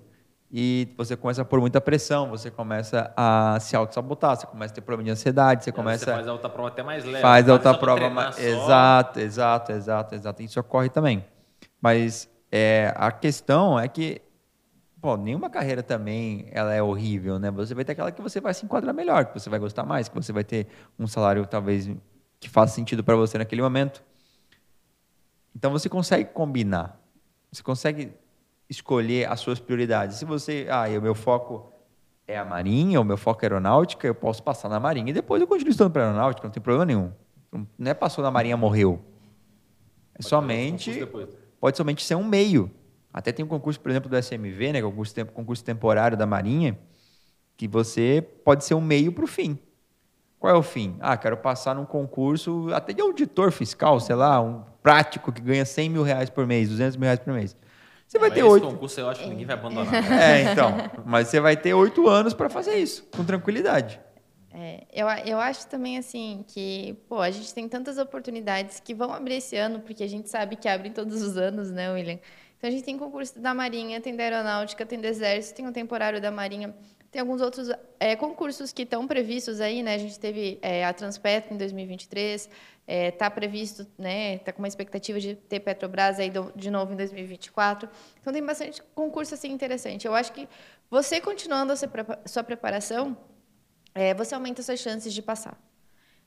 [0.51, 4.75] e você começa a pôr muita pressão, você começa a se auto-sabotar, você começa a
[4.75, 6.05] ter problema de ansiedade, você começa...
[6.05, 7.21] Você faz a outra prova até mais leve.
[7.21, 8.37] Faz a outra prova mais...
[8.37, 10.43] Exato, exato, exato, exato.
[10.43, 11.25] Isso ocorre também.
[11.79, 14.21] Mas é, a questão é que
[15.01, 17.49] pô, nenhuma carreira também ela é horrível, né?
[17.51, 20.07] Você vai ter aquela que você vai se enquadrar melhor, que você vai gostar mais,
[20.07, 20.67] que você vai ter
[20.99, 21.89] um salário talvez
[22.39, 24.03] que faça sentido para você naquele momento.
[25.55, 26.99] Então você consegue combinar,
[27.51, 28.13] você consegue
[28.69, 30.17] escolher as suas prioridades.
[30.17, 31.73] Se você, ah, o meu foco
[32.27, 35.41] é a marinha, o meu foco é aeronáutica, eu posso passar na marinha e depois
[35.41, 37.11] eu continuo estudando para aeronáutica, não tem problema nenhum.
[37.77, 39.01] Não é passou na marinha morreu.
[40.13, 41.07] É pode somente
[41.59, 42.71] pode somente ser um meio
[43.13, 46.17] Até tem um concurso, por exemplo, do SMV, né, que é o concurso, concurso temporário
[46.17, 46.79] da Marinha,
[47.57, 49.59] que você pode ser um meio para o fim.
[50.41, 50.97] Qual é o fim?
[50.99, 55.63] Ah, quero passar num concurso até de auditor fiscal, sei lá, um prático que ganha
[55.63, 57.55] 100 mil reais por mês, 200 mil reais por mês.
[58.07, 58.65] Você vai Mas ter esse oito.
[58.65, 59.93] concurso eu acho que ninguém vai abandonar.
[60.19, 60.73] É, então.
[61.05, 64.01] Mas você vai ter oito anos para fazer isso, com tranquilidade.
[64.51, 69.13] É, eu, eu acho também assim que, pô, a gente tem tantas oportunidades que vão
[69.13, 72.17] abrir esse ano, porque a gente sabe que abrem todos os anos, né, William?
[72.57, 75.71] Então a gente tem concurso da Marinha, tem da Aeronáutica, tem do Exército, tem o
[75.71, 76.73] temporário da Marinha,
[77.11, 77.69] tem alguns outros
[77.99, 79.95] é, concursos que estão previstos aí, né?
[79.95, 82.49] A gente teve é, a Transpetro em 2023,
[82.87, 84.35] está previsto, né?
[84.35, 87.89] Está com uma expectativa de ter Petrobras aí do- de novo em 2024.
[88.19, 90.07] Então tem bastante concurso assim interessante.
[90.07, 90.47] Eu acho que
[90.89, 91.75] você continuando a
[92.25, 93.15] sua preparação
[93.93, 95.57] é, você aumenta suas chances de passar.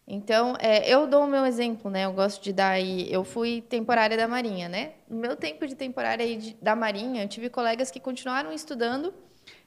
[0.07, 2.05] Então, é, eu dou o meu exemplo, né?
[2.05, 3.11] Eu gosto de dar aí.
[3.11, 4.93] Eu fui temporária da Marinha, né?
[5.09, 9.15] No meu tempo de temporária aí de- da Marinha, eu tive colegas que continuaram estudando.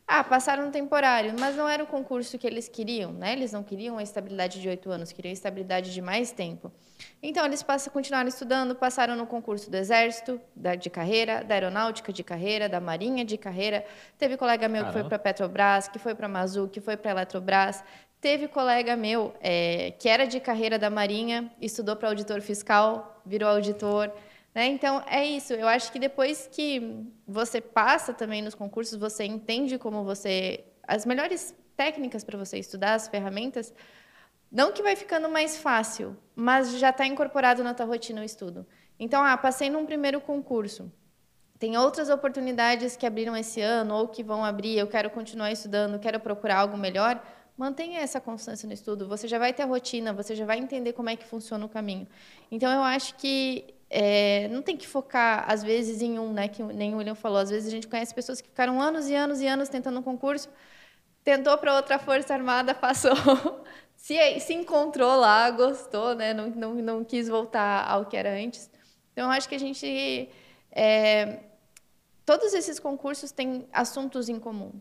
[0.09, 3.33] Ah, passaram temporário, mas não era o concurso que eles queriam, né?
[3.33, 6.71] Eles não queriam a estabilidade de oito anos, queriam a estabilidade de mais tempo.
[7.21, 12.13] Então, eles passam, continuaram estudando, passaram no concurso do Exército, da, de carreira, da Aeronáutica
[12.13, 13.83] de carreira, da Marinha de carreira.
[14.17, 15.09] Teve colega meu que foi Caramba.
[15.09, 17.83] para Petrobras, que foi para Mazu, que foi para Eletrobras.
[18.21, 23.49] Teve colega meu é, que era de carreira da Marinha, estudou para auditor fiscal, virou
[23.49, 24.09] auditor.
[24.57, 24.65] Né?
[24.69, 25.53] Então, é isso.
[25.53, 30.65] Eu acho que depois que você passa também nos concursos, você entende como você.
[30.87, 33.71] as melhores técnicas para você estudar, as ferramentas.
[34.51, 38.65] Não que vai ficando mais fácil, mas já está incorporado na tua rotina o estudo.
[38.99, 40.91] Então, ah, passei num primeiro concurso.
[41.59, 44.75] Tem outras oportunidades que abriram esse ano ou que vão abrir.
[44.75, 47.23] Eu quero continuar estudando, quero procurar algo melhor.
[47.55, 49.07] Mantenha essa constância no estudo.
[49.07, 51.69] Você já vai ter a rotina, você já vai entender como é que funciona o
[51.69, 52.07] caminho.
[52.49, 56.47] Então, eu acho que é, não tem que focar, às vezes, em um, né?
[56.47, 57.39] Que nem o William falou.
[57.39, 60.03] Às vezes a gente conhece pessoas que ficaram anos e anos e anos tentando um
[60.03, 60.49] concurso,
[61.23, 63.15] tentou para outra força armada, passou,
[63.95, 66.33] se, se encontrou lá, gostou, né?
[66.33, 68.69] Não, não, não quis voltar ao que era antes.
[69.13, 70.29] Então, acho que a gente.
[70.71, 71.39] é,
[72.25, 74.73] todos esses concursos têm assuntos em comum.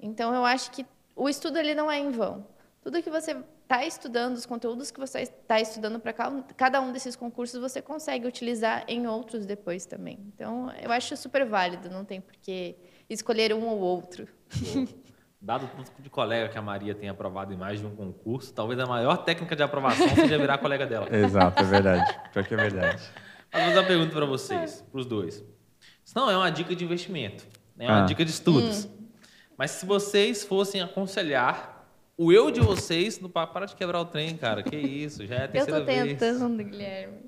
[0.00, 2.46] Então, eu acho que o estudo ele não é em vão.
[2.82, 7.16] Tudo que você está estudando, os conteúdos que você está estudando para cada um desses
[7.16, 10.20] concursos, você consegue utilizar em outros depois também.
[10.32, 12.76] Então, eu acho super válido, não tem por que
[13.10, 14.28] escolher um ou outro.
[15.40, 18.54] Dado o tanto de colega que a Maria tem aprovado em mais de um concurso,
[18.54, 21.08] talvez a maior técnica de aprovação seja virar colega dela.
[21.14, 22.18] Exato, é verdade.
[22.32, 23.02] Pior que é verdade.
[23.52, 25.44] Mas vou fazer uma pergunta para vocês, para os dois.
[26.04, 27.44] Isso não é uma dica de investimento,
[27.76, 27.86] né?
[27.86, 28.06] é uma Ah.
[28.06, 28.88] dica de estudos.
[29.58, 31.75] Mas se vocês fossem aconselhar
[32.16, 34.62] o eu de vocês, no pa- para de quebrar o trem, cara.
[34.62, 36.18] Que isso, já é a Eu terceira vez.
[36.18, 37.18] tentando, Guilherme.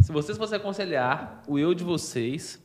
[0.00, 2.62] Se vocês fossem aconselhar o eu de vocês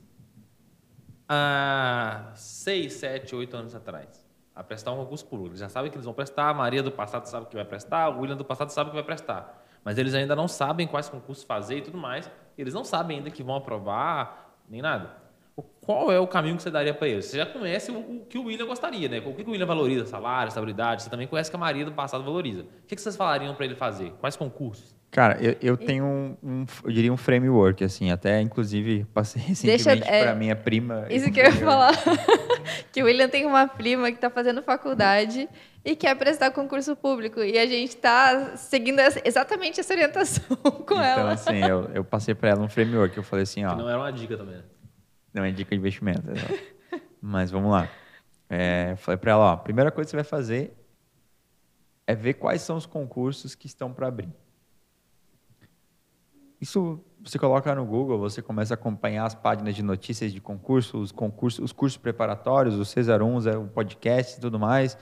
[1.27, 4.23] há 6, 7, 8 anos atrás
[4.55, 6.91] a prestar um concurso público, eles já sabem que eles vão prestar, a Maria do
[6.91, 9.63] passado sabe que vai prestar, o William do passado sabe que vai prestar.
[9.83, 12.29] Mas eles ainda não sabem quais concursos fazer e tudo mais.
[12.57, 15.11] Eles não sabem ainda que vão aprovar, nem nada.
[15.81, 17.25] Qual é o caminho que você daria para eles?
[17.25, 19.19] Você já conhece o, o que o William gostaria, né?
[19.19, 20.05] O que que o William valoriza?
[20.05, 21.03] Salário, estabilidade.
[21.03, 22.63] Você também conhece que a Maria do passado valoriza.
[22.63, 24.11] O que que vocês falariam para ele fazer?
[24.19, 24.93] Quais concursos?
[25.11, 30.03] Cara, eu, eu tenho um, um- eu diria um framework, assim, até inclusive passei recentemente
[30.09, 31.05] é, para minha prima.
[31.09, 31.93] Isso que eu ia falar.
[32.91, 35.47] que o William tem uma prima que está fazendo faculdade
[35.85, 37.39] e quer prestar concurso público.
[37.41, 40.43] E a gente está seguindo essa- exatamente essa orientação
[40.85, 41.31] com Então, ela.
[41.33, 43.15] assim, eu, eu passei para ela um framework.
[43.15, 43.69] Eu falei assim, ó.
[43.69, 44.55] Que não era uma dica também.
[44.57, 44.63] né?
[45.35, 46.31] Não é dica de investimento.
[46.31, 46.59] exato.
[47.21, 47.89] Mas vamos lá.
[48.49, 50.73] É, falei para ela, ó, a primeira coisa que você vai fazer
[52.07, 54.29] é ver quais são os concursos que estão para abrir.
[56.61, 60.99] Isso você coloca no Google, você começa a acompanhar as páginas de notícias de concurso,
[60.99, 64.97] os concursos, os cursos preparatórios, o C01, o podcast e tudo mais,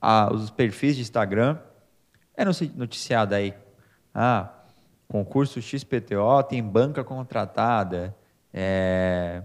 [0.00, 1.58] a- os perfis de Instagram.
[2.36, 3.54] É noticiado aí.
[4.12, 4.52] Ah,
[5.08, 8.16] concurso XPTO tem banca contratada.
[8.52, 9.42] É,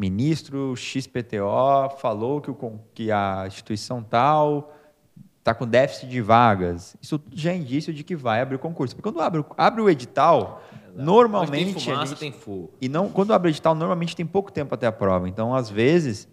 [0.00, 4.74] ministro XPTO falou que, o, que a instituição tal
[5.38, 6.96] está com déficit de vagas.
[7.02, 8.94] Isso tudo já é indício de que vai abrir o concurso.
[8.96, 10.62] Porque quando abre, o- abre o edital,
[10.94, 11.74] normalmente.
[11.74, 12.72] Tem fumaça, gente- tem fogo.
[12.80, 15.28] e não, quando abre o edital, normalmente tem pouco tempo até a prova.
[15.28, 16.28] Então, às vezes,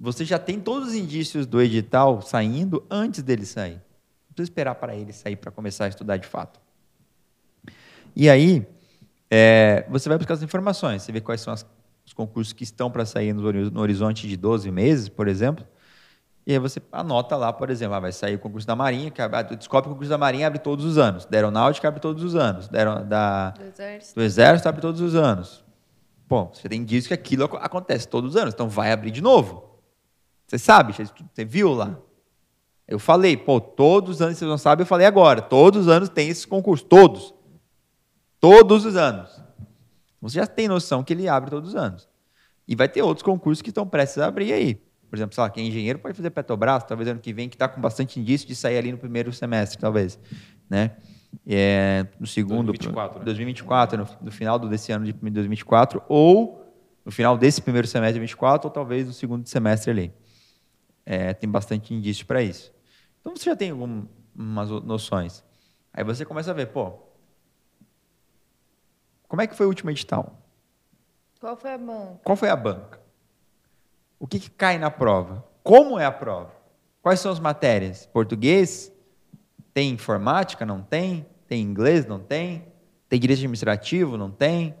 [0.00, 3.74] você já tem todos os indícios do edital saindo antes dele sair.
[3.74, 6.60] Não precisa esperar para ele sair para começar a estudar de fato.
[8.14, 8.66] E aí,
[9.30, 11.02] é, você vai buscar as informações.
[11.02, 11.66] Você vê quais são as-
[12.10, 15.64] os concursos que estão para sair no, hori- no horizonte de 12 meses, por exemplo.
[16.44, 19.22] E aí você anota lá, por exemplo, ah, vai sair o concurso da Marinha, que
[19.22, 21.24] abre- ah, descobre que o concurso da Marinha abre todos os anos.
[21.26, 22.66] Da Aeronáutica abre todos os anos.
[22.66, 24.14] Da, da, Do exército.
[24.18, 25.64] do Exército abre todos os anos.
[26.26, 29.20] Pô, você tem indício que aquilo ac- acontece todos os anos, então vai abrir de
[29.20, 29.78] novo.
[30.48, 31.96] Você sabe, você você viu lá.
[32.88, 35.40] Eu falei, pô, todos os anos, vocês não sabem, eu falei agora.
[35.40, 37.32] Todos os anos tem esses concursos, todos.
[38.40, 39.40] Todos os anos.
[40.20, 42.08] Você já tem noção que ele abre todos os anos.
[42.68, 44.74] E vai ter outros concursos que estão prestes a abrir aí.
[45.08, 47.56] Por exemplo, sei lá, quem é engenheiro pode fazer Petrobras, talvez ano que vem, que
[47.56, 50.18] está com bastante indício de sair ali no primeiro semestre, talvez.
[50.68, 50.96] Né?
[51.46, 52.66] É, no segundo.
[52.66, 53.24] 2024, né?
[53.24, 56.64] 2024, no, no final do- desse ano de 2024, ou
[57.04, 60.12] no final desse primeiro semestre de 2024, ou talvez no segundo semestre ali.
[61.04, 62.72] É, tem bastante indício para isso.
[63.20, 65.44] Então você já tem algumas noções.
[65.92, 67.00] Aí você começa a ver, pô,
[69.30, 70.36] como é que foi o último edital?
[71.38, 72.20] Qual foi a banca?
[72.24, 73.00] Qual foi a banca?
[74.18, 75.44] O que, que cai na prova?
[75.62, 76.50] Como é a prova?
[77.00, 78.06] Quais são as matérias?
[78.06, 78.92] Português?
[79.72, 80.66] Tem informática?
[80.66, 81.24] Não tem?
[81.46, 82.06] Tem inglês?
[82.06, 82.64] Não tem?
[83.08, 84.16] Tem direito administrativo?
[84.16, 84.74] Não tem?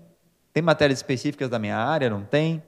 [0.52, 2.10] Tem matérias específicas da minha área?
[2.10, 2.60] Não tem?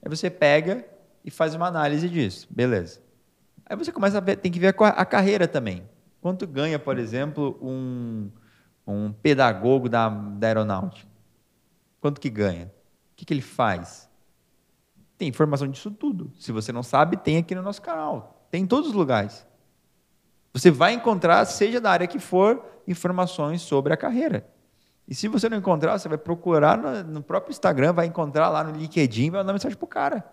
[0.00, 0.86] Aí você pega
[1.24, 2.46] e faz uma análise disso.
[2.48, 3.00] Beleza.
[3.66, 5.82] Aí você começa a ver, tem que ver a, carreira também.
[6.20, 8.30] Quanto ganha, por exemplo, um,
[8.86, 11.07] um pedagogo da, da aeronáutica?
[12.00, 12.66] Quanto que ganha?
[13.12, 14.08] O que, que ele faz?
[15.16, 16.32] Tem informação disso tudo.
[16.38, 18.46] Se você não sabe, tem aqui no nosso canal.
[18.50, 19.46] Tem em todos os lugares.
[20.52, 24.48] Você vai encontrar, seja da área que for, informações sobre a carreira.
[25.06, 28.62] E se você não encontrar, você vai procurar no, no próprio Instagram, vai encontrar lá
[28.62, 30.24] no LinkedIn, vai mandar mensagem pro cara.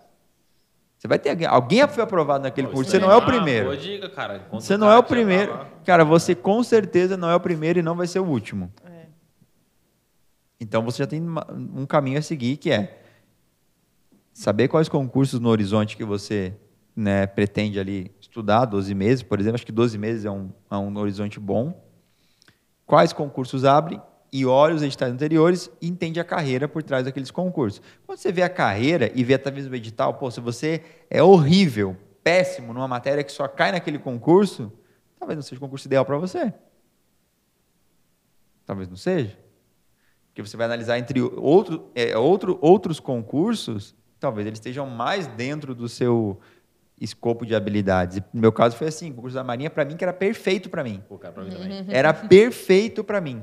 [0.97, 3.65] Você vai ter alguém, alguém foi aprovado naquele curso, você não é o uma primeiro.
[3.65, 4.45] Boa dica, cara.
[4.51, 5.65] Você não cara é o tá primeiro.
[5.85, 8.71] Cara, você com certeza não é o primeiro e não vai ser o último.
[8.83, 8.94] É.
[10.59, 13.01] Então você já tem um caminho a seguir que é
[14.33, 16.53] saber quais concursos no horizonte que você
[16.95, 19.55] né, pretende ali estudar, 12 meses, por exemplo.
[19.55, 21.83] Acho que 12 meses é um, é um horizonte bom.
[22.85, 24.01] Quais concursos abrem
[24.31, 27.81] e olha os editais anteriores e entende a carreira por trás daqueles concursos.
[28.05, 31.95] Quando você vê a carreira e vê talvez o edital, pô, se você é horrível,
[32.21, 34.73] péssimo numa matéria que só cai naquele concurso,
[35.17, 36.53] talvez não seja o concurso ideal para você.
[38.65, 39.44] Talvez não seja.
[40.35, 45.73] Porque você vai analisar entre outro, é, outro, outros concursos, talvez eles estejam mais dentro
[45.73, 46.37] do seu
[46.99, 48.19] escopo de habilidades.
[48.33, 50.83] No meu caso foi assim, o concurso da Marinha, para mim, que era perfeito para
[50.83, 51.01] mim.
[51.07, 51.85] Pô, cara, pra mim também.
[51.87, 53.41] Era perfeito para mim.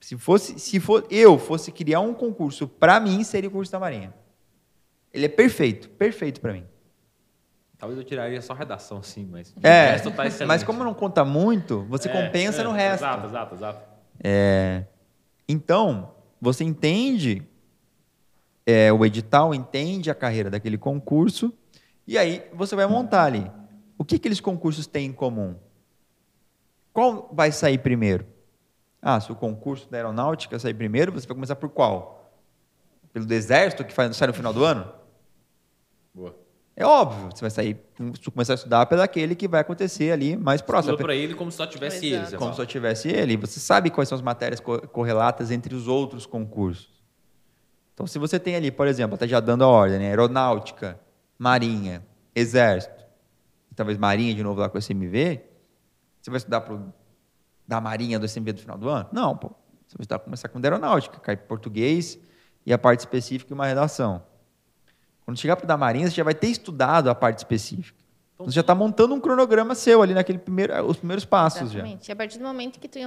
[0.00, 3.78] Se fosse, se for, eu fosse criar um concurso para mim, seria o curso da
[3.78, 4.12] Marinha.
[5.12, 6.64] Ele é perfeito, perfeito para mim.
[7.78, 10.48] Talvez eu tiraria só redação, sim, mas o É, resto tá excelente.
[10.48, 13.04] mas como não conta muito, você É, compensa é, no resto.
[13.04, 13.88] Exato, exato, exato.
[14.22, 14.84] É,
[15.48, 16.13] então,
[16.44, 17.42] você entende
[18.66, 21.52] é, o edital, entende a carreira daquele concurso,
[22.06, 23.50] e aí você vai montar ali.
[23.96, 25.56] O que aqueles concursos têm em comum?
[26.92, 28.26] Qual vai sair primeiro?
[29.00, 32.32] Ah, se o concurso da aeronáutica sair primeiro, você vai começar por qual?
[33.12, 34.92] Pelo do exército, que sai no final do ano?
[36.12, 36.43] Boa.
[36.76, 40.36] É óbvio, você vai sair, você começar a estudar pelo aquele que vai acontecer ali
[40.36, 40.92] mais próximo.
[40.94, 42.30] Estudou pra ele como se só tivesse Exato.
[42.30, 42.36] ele.
[42.38, 43.36] Como se só tivesse ele.
[43.36, 46.92] Você sabe quais são as matérias co- correlatas entre os outros concursos.
[47.92, 50.08] Então, se você tem ali, por exemplo, até já dando a ordem, né?
[50.08, 50.98] aeronáutica,
[51.38, 52.04] marinha,
[52.34, 53.04] exército,
[53.70, 55.40] e talvez marinha de novo lá com o SMV,
[56.20, 56.92] você vai estudar pro,
[57.68, 59.08] da marinha do SMV do final do ano?
[59.12, 59.48] Não, pô.
[59.86, 62.18] Você vai estudar, começar com da aeronáutica, cai português
[62.66, 64.24] e a parte específica e uma redação.
[65.24, 67.98] Quando chegar para da marinha, você já vai ter estudado a parte específica.
[68.34, 71.78] Então, você já está montando um cronograma seu ali naquele primeiro, os primeiros passos já.
[71.78, 72.08] Exatamente.
[72.08, 72.98] E a partir do momento que tu,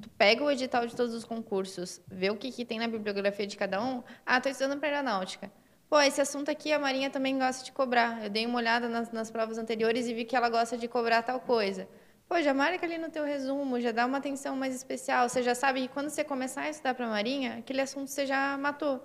[0.00, 3.46] tu pega o edital de todos os concursos, vê o que, que tem na bibliografia
[3.46, 5.50] de cada um, ah, tô estudando para aeronáutica.
[5.90, 8.22] Pô, esse assunto aqui a Marinha também gosta de cobrar.
[8.22, 11.22] Eu dei uma olhada nas, nas provas anteriores e vi que ela gosta de cobrar
[11.22, 11.88] tal coisa.
[12.28, 15.28] Pô, já marca ali no teu resumo, já dá uma atenção mais especial.
[15.28, 18.26] Você já sabe que quando você começar a estudar para a Marinha, aquele assunto você
[18.26, 19.02] já matou.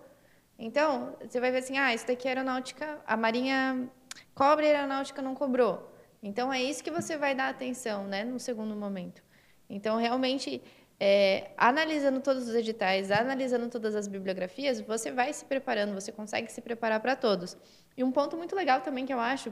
[0.58, 3.90] Então, você vai ver assim, ah, isso daqui é aeronáutica, a Marinha
[4.34, 5.92] cobra e a aeronáutica não cobrou.
[6.22, 9.22] Então, é isso que você vai dar atenção, né, no segundo momento.
[9.70, 10.62] Então, realmente,
[11.00, 16.52] é, analisando todos os editais, analisando todas as bibliografias, você vai se preparando, você consegue
[16.52, 17.58] se preparar para todos.
[17.98, 19.52] E um ponto muito legal também que eu acho,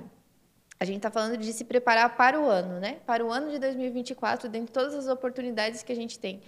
[0.80, 3.00] a gente está falando de se preparar para o ano, né?
[3.06, 6.42] Para o ano de 2024, dentro de todas as oportunidades que a gente tem.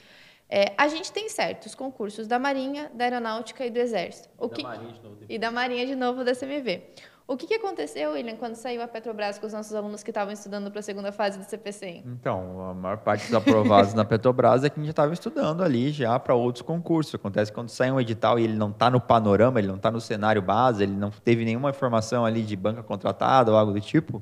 [0.56, 4.30] É, a gente tem certos concursos da Marinha, da Aeronáutica e do Exército.
[4.38, 5.18] O Da que, Marinha de novo.
[5.28, 6.84] e da Marinha de novo da CMV.
[7.26, 10.32] O que, que aconteceu, William, quando saiu a Petrobras com os nossos alunos que estavam
[10.32, 12.04] estudando para a segunda fase do CPCM?
[12.06, 15.64] Então, a maior parte dos aprovados na Petrobras é que a gente já estava estudando
[15.64, 17.16] ali já para outros concursos.
[17.16, 20.00] Acontece quando sai um edital e ele não está no panorama, ele não está no
[20.00, 24.22] cenário base, ele não teve nenhuma informação ali de banca contratada ou algo do tipo.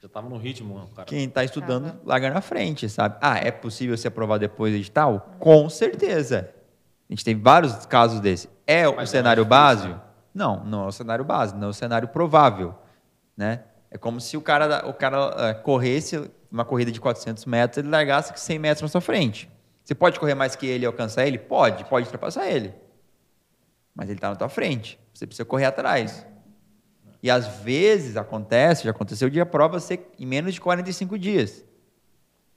[0.00, 1.06] Já tava no ritmo, cara.
[1.06, 2.00] Quem está estudando Tava.
[2.06, 3.18] larga na frente, sabe?
[3.20, 5.34] Ah, é possível ser aprovado depois do edital?
[5.38, 6.50] Com certeza.
[7.08, 8.48] A gente teve vários casos desse.
[8.66, 9.88] É o Mas é cenário difícil, base?
[9.88, 10.00] né?
[10.32, 12.74] Não, não é o cenário base, não é o cenário provável,
[13.36, 13.64] né?
[13.90, 17.88] É como se o cara, o cara eh, corresse uma corrida de 400 metros, ele
[17.88, 19.50] largasse 100 metros na sua frente.
[19.84, 21.36] Você pode correr mais que ele e alcançar ele?
[21.36, 22.72] Pode, pode ultrapassar ele.
[23.94, 24.98] Mas ele está na tua frente.
[25.12, 26.24] Você precisa correr atrás.
[27.22, 31.64] E às vezes acontece, já aconteceu de a prova ser em menos de 45 dias.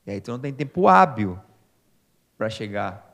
[0.05, 1.39] E aí tu não tem tempo hábil
[2.37, 3.13] para chegar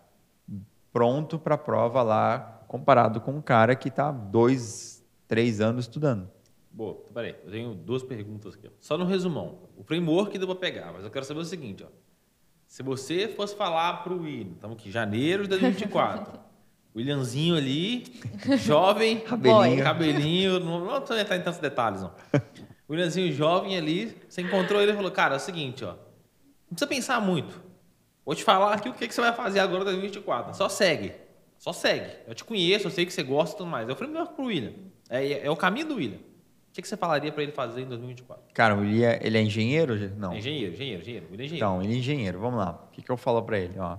[0.91, 6.30] pronto para a prova lá, comparado com um cara que está dois, três anos estudando.
[6.72, 8.70] Boa, então, peraí, eu tenho duas perguntas aqui.
[8.80, 9.70] Só no resumão.
[9.76, 11.88] O framework deu pra pegar, mas eu quero saber o seguinte, ó.
[12.68, 16.39] Se você fosse falar pro William, estamos aqui, janeiro de 2024.
[17.00, 18.04] Williamzinho ali,
[18.58, 19.84] jovem, Cabelinho.
[19.84, 22.12] cabelinho, não vou entrar em tantos detalhes, não.
[22.89, 25.91] Williamzinho jovem ali, você encontrou ele e falou, cara, é o seguinte, ó.
[25.91, 27.62] Não precisa pensar muito.
[28.26, 30.56] Vou te falar aqui o que, que você vai fazer agora em 2024.
[30.56, 31.14] Só segue.
[31.58, 32.12] Só segue.
[32.28, 33.88] Eu te conheço, eu sei que você gosta e tudo mais.
[33.88, 34.74] É o framework pro William.
[35.10, 36.18] É, é, é o caminho do William.
[36.18, 38.43] O que, que você falaria para ele fazer em 2024?
[38.54, 39.97] Cara, o William, ele é engenheiro?
[40.18, 40.34] Não.
[40.34, 41.28] É engenheiro, engenheiro, engenheiro.
[41.32, 41.66] William é engenheiro.
[41.66, 42.39] Então, ele é engenheiro.
[42.39, 42.86] Vamos lá.
[42.88, 43.80] O que, que eu falo para ele?
[43.80, 43.97] Ó,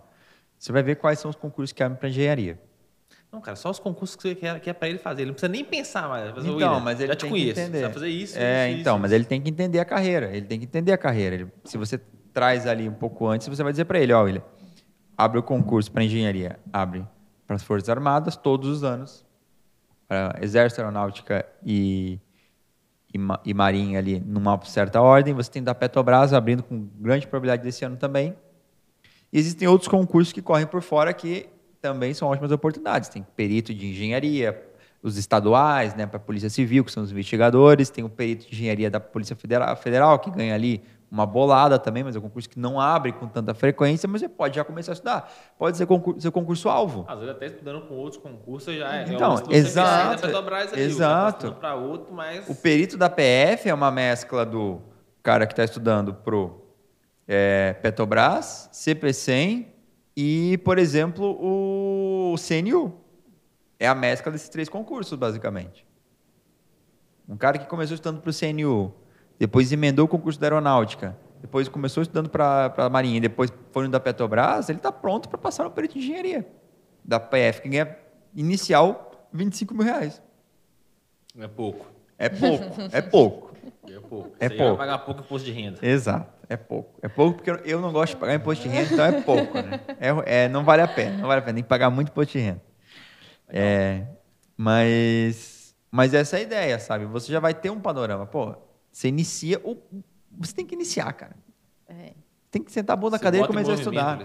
[0.58, 2.60] você vai ver quais são os concursos que abrem para engenharia.
[3.32, 5.22] Não, cara, só os concursos que você quer, que é para ele fazer.
[5.22, 6.30] Ele não precisa nem pensar mais.
[6.32, 7.54] Fazer, Então, mas ele já te tem conheço.
[7.54, 7.78] que entender.
[7.78, 10.34] Você vai fazer isso, É, isso, então, isso, mas ele tem que entender a carreira.
[10.36, 11.34] Ele tem que entender a carreira.
[11.36, 11.98] Ele- se você
[12.32, 14.42] traz ali um pouco antes, você vai dizer para ele, ó, William,
[15.16, 17.06] abre o concurso para engenharia, abre
[17.46, 19.24] para as Forças Armadas todos os anos,
[20.08, 22.18] para Exército, Aeronáutica e,
[23.14, 25.34] e, e Marinha ali numa certa ordem.
[25.34, 28.34] Você tem da Petrobras abrindo com grande probabilidade desse ano também.
[29.32, 31.48] E existem outros concursos que correm por fora que
[31.80, 33.08] também são ótimas oportunidades.
[33.08, 34.70] Tem perito de engenharia,
[35.02, 38.54] os estaduais, né, para a Polícia Civil, que são os investigadores, tem o perito de
[38.54, 42.48] engenharia da Polícia Federal, Federal, que ganha ali uma bolada também, mas é um concurso
[42.48, 45.32] que não abre com tanta frequência, mas você pode já começar a estudar.
[45.58, 47.04] Pode ser concurso, ser concurso-alvo.
[47.08, 49.04] Às vezes até estudando com outros concursos já é.
[49.08, 51.52] Então, é você sai exato, ali, exato.
[51.54, 52.48] Para outro, mas.
[52.48, 54.80] O perito da PF é uma mescla do
[55.20, 56.64] cara que está estudando pro
[57.26, 59.79] é, Petrobras, CP100
[60.22, 62.94] e, por exemplo, o CNU.
[63.78, 65.86] É a mescla desses três concursos, basicamente.
[67.26, 68.92] Um cara que começou estudando para o CNU,
[69.38, 73.88] depois emendou o concurso da aeronáutica, depois começou estudando para a Marinha, depois foi no
[73.88, 76.46] da Petrobras, ele está pronto para passar no perito de engenharia.
[77.02, 77.96] Da PF, que ganha
[78.34, 80.20] inicial 25 mil reais.
[81.38, 81.86] É pouco.
[82.20, 83.50] É pouco, é pouco.
[83.88, 84.36] É pouco.
[84.38, 84.76] É Você pouco.
[84.76, 85.78] vai pagar pouco imposto de renda.
[85.82, 86.98] Exato, é pouco.
[87.02, 89.80] É pouco porque eu- não gosto de pagar imposto de renda, então é pouco, né?
[89.98, 92.32] É, é, não vale a pena, não vale a pena, tem que pagar muito imposto
[92.36, 92.62] de renda.
[93.48, 94.04] É,
[94.56, 97.06] mas, mas essa é a ideia, sabe?
[97.06, 98.26] Você já vai ter um panorama.
[98.26, 98.54] Pô,
[98.92, 99.76] você inicia, o,
[100.38, 101.34] você tem que iniciar, cara.
[101.88, 102.12] É.
[102.50, 104.18] Tem que sentar a bunda na cadeira e começar a estudar.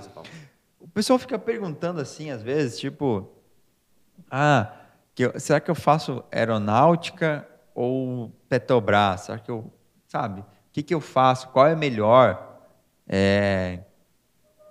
[0.80, 3.32] O pessoal fica perguntando assim, às vezes, tipo,
[4.30, 4.72] ah,
[5.16, 9.22] que eu- será que eu faço aeronáutica ou Petrobras?
[9.22, 9.72] Será que eu,
[10.08, 10.42] sabe?
[10.42, 11.50] O que, que eu faço?
[11.50, 12.58] Qual é melhor?
[13.08, 13.82] É,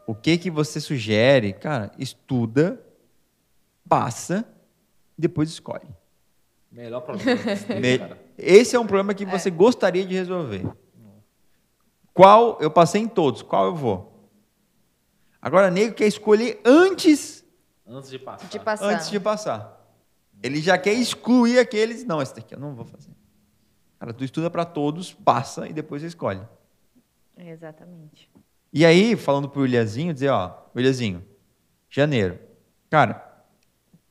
[0.07, 1.53] o que que você sugere?
[1.53, 2.81] Cara, estuda,
[3.89, 4.45] passa,
[5.17, 5.87] e depois escolhe.
[6.73, 7.41] Melhor problema
[7.81, 8.19] Me- cara.
[8.37, 10.67] Esse é um problema que você gostaria de resolver.
[12.13, 14.29] Qual eu passei em todos, qual eu vou?
[15.41, 17.45] Agora, nego quer escolher antes,
[17.87, 18.49] Antes de passar.
[18.49, 18.87] De passar.
[18.87, 19.74] antes de passar.
[20.45, 22.05] Ele já quer excluir aqueles.
[22.05, 23.11] Não, esse daqui eu não vou fazer.
[23.99, 26.43] Cara, tu estuda para todos, passa e depois você escolhe.
[27.35, 28.31] Exatamente.
[28.71, 31.25] E aí, falando pro Williamzinho, dizer, ó, Williamzinho,
[31.89, 32.39] janeiro.
[32.91, 33.27] Cara,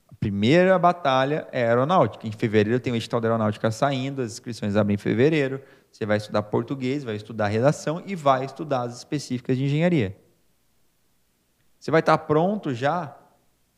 [0.08, 2.26] a primeira batalha é aeronáutica.
[2.26, 5.62] Em fevereiro tem o edital da aeronáutica saindo, as inscrições abrem em fevereiro.
[5.92, 10.18] Você vai estudar português, vai estudar redação e vai estudar as específicas de engenharia.
[11.80, 13.16] Você vai estar pronto já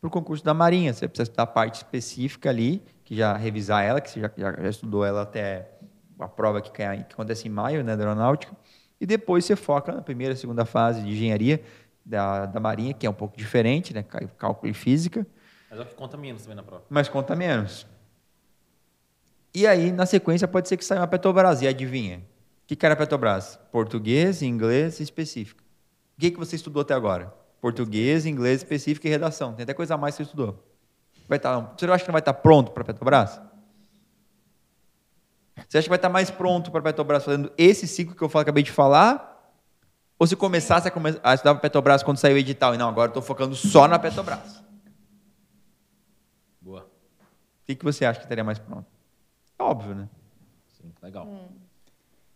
[0.06, 0.94] para o concurso da Marinha.
[0.94, 4.52] Você precisa estudar a parte específica ali, que já revisar ela, que você já, já,
[4.52, 5.72] já estudou ela até
[6.20, 8.56] a prova que, que acontece em maio, né, da aeronáutica.
[9.02, 11.62] E depois você foca na primeira e segunda fase de engenharia
[12.06, 15.26] da, da Marinha, que é um pouco diferente, né, cá- cálculo e física,
[15.70, 16.84] Mas é o que conta menos também na prova.
[16.90, 17.86] mas conta menos.
[19.54, 21.62] E aí, na sequência, pode ser que saia uma Petrobras.
[21.62, 22.20] E adivinha?
[22.20, 23.58] O que que era Petrobras?
[23.72, 25.62] Português, inglês e específico.
[26.18, 27.34] O que, que você estudou até agora?
[27.66, 29.56] Português, inglês específico e redação.
[29.56, 30.64] Tem até coisa a mais que você estudou.
[31.28, 33.42] Vai estar, você acha que não vai estar pronto para Petrobras?
[35.68, 38.44] Você acha que vai estar mais pronto para Petrobras fazendo esse ciclo que eu falo-
[38.44, 39.52] acabei de falar?
[40.20, 42.76] Ou se começasse a, come- a estudar para Petrobras quando saiu o edital?
[42.76, 44.64] E não, agora estou focando só na Petrobras.
[46.62, 46.82] Boa.
[46.84, 48.86] O que, que você acha que estaria mais pronto?
[49.58, 50.08] É óbvio, né?
[50.80, 51.28] Sim, legal.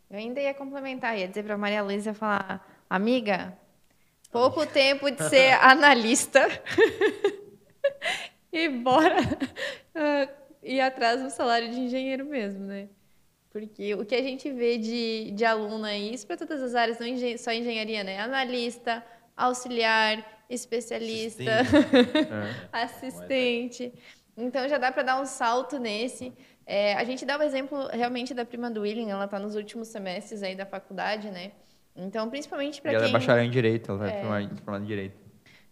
[0.10, 3.56] Eu ainda ia complementar, ia dizer para Maria Luísa falar, amiga,
[4.32, 6.42] pouco tempo de ser analista
[8.52, 10.30] e bora uh,
[10.64, 12.90] ir atrás do salário de engenheiro mesmo, né?
[13.52, 17.00] Porque o que a gente vê de, de aluno aí, isso para todas as áreas,
[17.00, 18.20] não engen só engenharia, né?
[18.20, 19.04] Analista,
[19.36, 22.70] auxiliar, especialista, assistente.
[22.72, 23.94] assistente.
[24.38, 26.32] Então já dá para dar um salto nesse.
[26.66, 29.88] É, a gente dá o exemplo realmente da prima do William, ela está nos últimos
[29.88, 31.52] semestres aí da faculdade, né?
[32.00, 33.00] Então, principalmente para quem...
[33.00, 34.22] Ela é bacharel em Direito, ela vai é,
[34.64, 35.18] formar em Direito.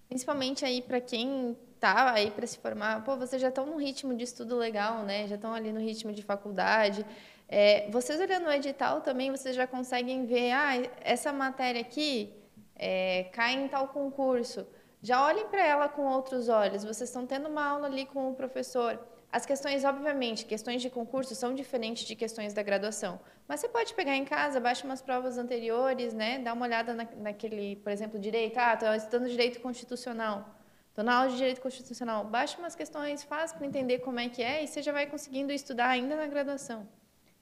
[0.07, 4.15] Principalmente aí para quem tá aí para se formar, pô, vocês já estão num ritmo
[4.15, 5.27] de estudo legal, né?
[5.27, 7.05] Já estão ali no ritmo de faculdade.
[7.47, 12.33] É, vocês olhando o edital também, vocês já conseguem ver, ah, essa matéria aqui
[12.75, 14.67] é, cai em tal concurso.
[15.01, 16.83] Já olhem para ela com outros olhos.
[16.83, 18.99] Vocês estão tendo uma aula ali com o professor.
[19.31, 23.19] As questões, obviamente, questões de concurso são diferentes de questões da graduação.
[23.47, 26.39] Mas você pode pegar em casa, baixa umas provas anteriores, né?
[26.39, 28.57] Dá uma olhada na, naquele, por exemplo, direito.
[28.57, 30.53] Ah, estou estudando direito constitucional.
[30.89, 32.25] Estou na aula de direito constitucional.
[32.25, 35.53] Baixa umas questões, faz para entender como é que é e você já vai conseguindo
[35.53, 36.89] estudar ainda na graduação.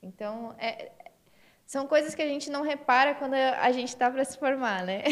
[0.01, 0.91] Então, é,
[1.66, 5.03] são coisas que a gente não repara quando a gente está para se formar, né?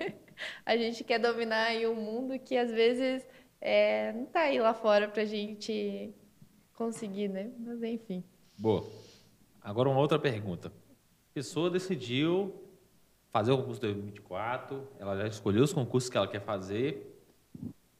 [0.64, 3.26] a gente quer dominar aí o mundo que às vezes
[3.60, 6.14] é, não está aí lá fora para a gente
[6.72, 7.50] conseguir, né?
[7.58, 8.24] Mas enfim.
[8.56, 9.09] Boa.
[9.62, 10.68] Agora uma outra pergunta.
[10.68, 12.54] A pessoa decidiu
[13.30, 17.22] fazer o concurso 2024, ela já escolheu os concursos que ela quer fazer.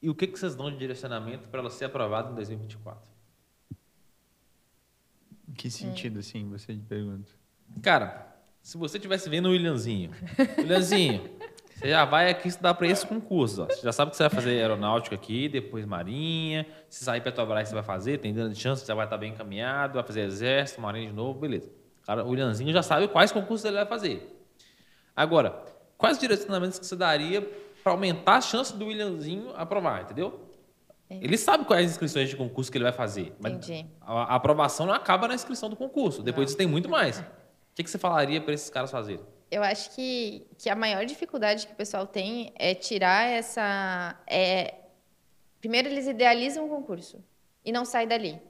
[0.03, 3.11] E o que, que vocês dão de direcionamento para ela ser aprovada em 2024?
[5.49, 7.31] Em que sentido, assim, você pergunta?
[7.83, 8.31] Cara,
[8.63, 10.11] se você estivesse vendo o Williamzinho,
[10.59, 11.31] Williamzinho,
[11.81, 13.63] você já vai aqui estudar para esse concurso.
[13.63, 13.65] Ó.
[13.65, 16.67] Você já sabe que você vai fazer aeronáutica aqui, depois marinha.
[16.91, 19.95] Se sair Petrobras, você vai fazer, tem grande chance, você já vai estar bem encaminhado,
[19.95, 21.71] vai fazer exército, marinha de novo, beleza.
[22.05, 24.45] Cara, o Williamzinho já sabe quais concursos ele vai fazer.
[25.17, 25.59] Agora,
[25.97, 27.41] quais direcionamentos que você daria
[27.83, 30.39] para aumentar a chance do Williamzinho aprovar, entendeu?
[31.09, 33.33] Ele sabe quais inscrições de concurso que ele vai fazer.
[33.41, 33.87] Entendi.
[34.03, 36.23] A, a aprovação não acaba na inscrição do concurso.
[36.23, 37.21] Depois disso tem muito mais.
[37.21, 37.25] O
[37.75, 39.25] que, que você falaria para esses caras fazerem?
[39.51, 44.19] Eu acho que, que a maior dificuldade que o pessoal tem é tirar essa.
[44.27, 44.75] É...
[45.61, 47.23] Primeiro, eles idealizam o concurso
[47.65, 48.41] e não saem dali.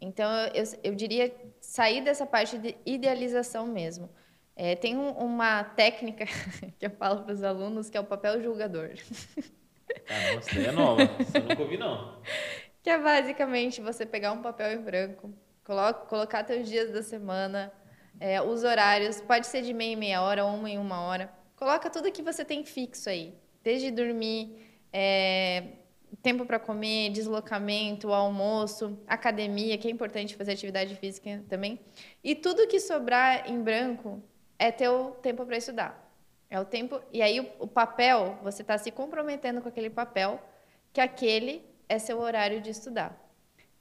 [0.00, 4.10] Então, eu, eu diria sair dessa parte de idealização mesmo.
[4.56, 6.26] É, tem um, uma técnica
[6.78, 8.90] que eu falo para os alunos que é o papel julgador.
[10.06, 11.06] Caramba, essa ideia é nova.
[11.18, 12.18] Você nunca ouvi, não.
[12.82, 15.32] Que é basicamente você pegar um papel em branco,
[15.64, 17.72] coloca, colocar seus dias da semana,
[18.24, 21.30] é, os horários, pode ser de meia em meia hora, uma em uma hora.
[21.54, 23.34] Coloca tudo que você tem fixo aí.
[23.62, 25.72] Desde dormir, é,
[26.22, 31.78] tempo para comer, deslocamento, almoço, academia, que é importante fazer atividade física também.
[32.22, 34.22] E tudo que sobrar em branco
[34.58, 36.10] é teu tempo para estudar.
[36.48, 37.02] É o tempo.
[37.12, 40.40] E aí o, o papel, você está se comprometendo com aquele papel,
[40.94, 43.22] que aquele é seu horário de estudar.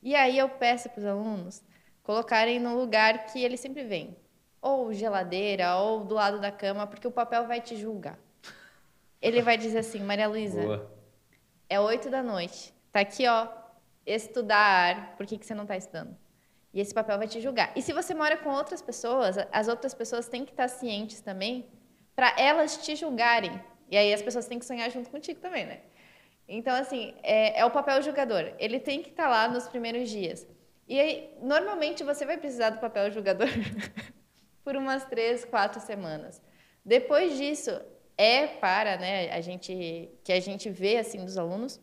[0.01, 1.63] E aí eu peço para os alunos
[2.03, 4.15] colocarem no lugar que ele sempre vem,
[4.63, 8.17] ou geladeira, ou do lado da cama, porque o papel vai te julgar.
[9.21, 10.89] Ele vai dizer assim, Maria Luísa,
[11.69, 13.47] é oito da noite, tá aqui, ó,
[14.05, 16.17] estudar, por que, que você não está estudando?
[16.73, 17.71] E esse papel vai te julgar.
[17.75, 21.69] E se você mora com outras pessoas, as outras pessoas têm que estar cientes também
[22.15, 23.61] para elas te julgarem.
[23.91, 25.81] E aí as pessoas têm que sonhar junto contigo também, né?
[26.47, 28.53] Então, assim, é, é o papel julgador.
[28.57, 30.47] Ele tem que estar tá lá nos primeiros dias.
[30.87, 33.47] E aí, normalmente, você vai precisar do papel julgador
[34.63, 36.41] por umas três, quatro semanas.
[36.85, 37.71] Depois disso,
[38.17, 41.79] é para, né, a gente, que a gente vê, assim, dos alunos,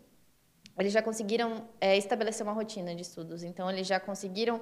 [0.78, 3.42] eles já conseguiram é, estabelecer uma rotina de estudos.
[3.42, 4.60] Então, eles já conseguiram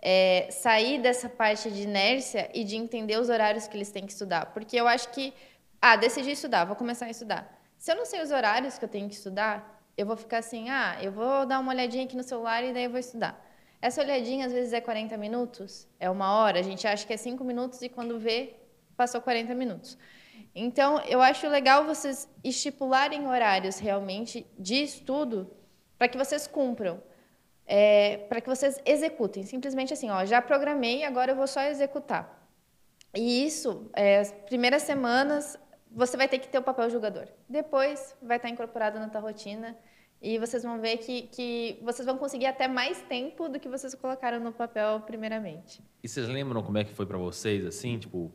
[0.00, 4.12] é, sair dessa parte de inércia e de entender os horários que eles têm que
[4.12, 4.46] estudar.
[4.46, 5.32] Porque eu acho que,
[5.80, 7.56] ah, decidi estudar, vou começar a estudar.
[7.78, 10.70] Se eu não sei os horários que eu tenho que estudar, eu vou ficar assim,
[10.70, 13.38] ah, eu vou dar uma olhadinha aqui no celular e daí eu vou estudar.
[13.80, 17.16] Essa olhadinha às vezes é 40 minutos, é uma hora, a gente acha que é
[17.16, 18.54] 5 minutos e quando vê,
[18.96, 19.96] passou 40 minutos.
[20.54, 25.50] Então, eu acho legal vocês estipularem horários realmente de estudo
[25.96, 27.00] para que vocês cumpram
[27.70, 29.44] é, para que vocês executem.
[29.44, 32.36] Simplesmente assim, ó, já programei, agora eu vou só executar.
[33.14, 35.56] E isso, é, as primeiras semanas,
[35.88, 37.28] você vai ter que ter o papel julgador.
[37.48, 39.78] Depois, vai estar incorporado na tua rotina
[40.22, 43.94] e vocês vão ver que, que vocês vão conseguir até mais tempo do que vocês
[43.94, 45.82] colocaram no papel primeiramente.
[46.02, 48.30] E vocês lembram como é que foi para vocês, assim, tipo...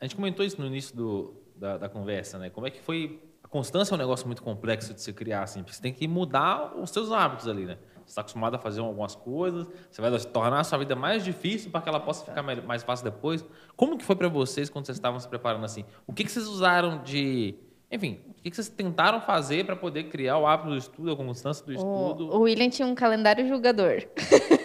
[0.00, 2.50] A gente comentou isso no início do, da, da conversa, né?
[2.50, 3.22] Como é que foi...
[3.44, 6.08] A constância é um negócio muito complexo de se criar, assim, porque você tem que
[6.08, 7.78] mudar os seus hábitos ali, né?
[8.04, 11.70] Você está acostumado a fazer algumas coisas, você vai tornar a sua vida mais difícil
[11.70, 13.44] para que ela possa ficar mais fácil depois.
[13.76, 15.84] Como que foi para vocês quando vocês estavam se preparando assim?
[16.06, 17.54] O que, que vocês usaram de,
[17.90, 21.64] Enfim, o que vocês tentaram fazer para poder criar o hábito do estudo, a constância
[21.64, 22.28] do estudo?
[22.28, 24.02] O, o William tinha um calendário julgador.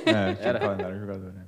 [0.06, 1.46] É, tinha um calendário jogador, né?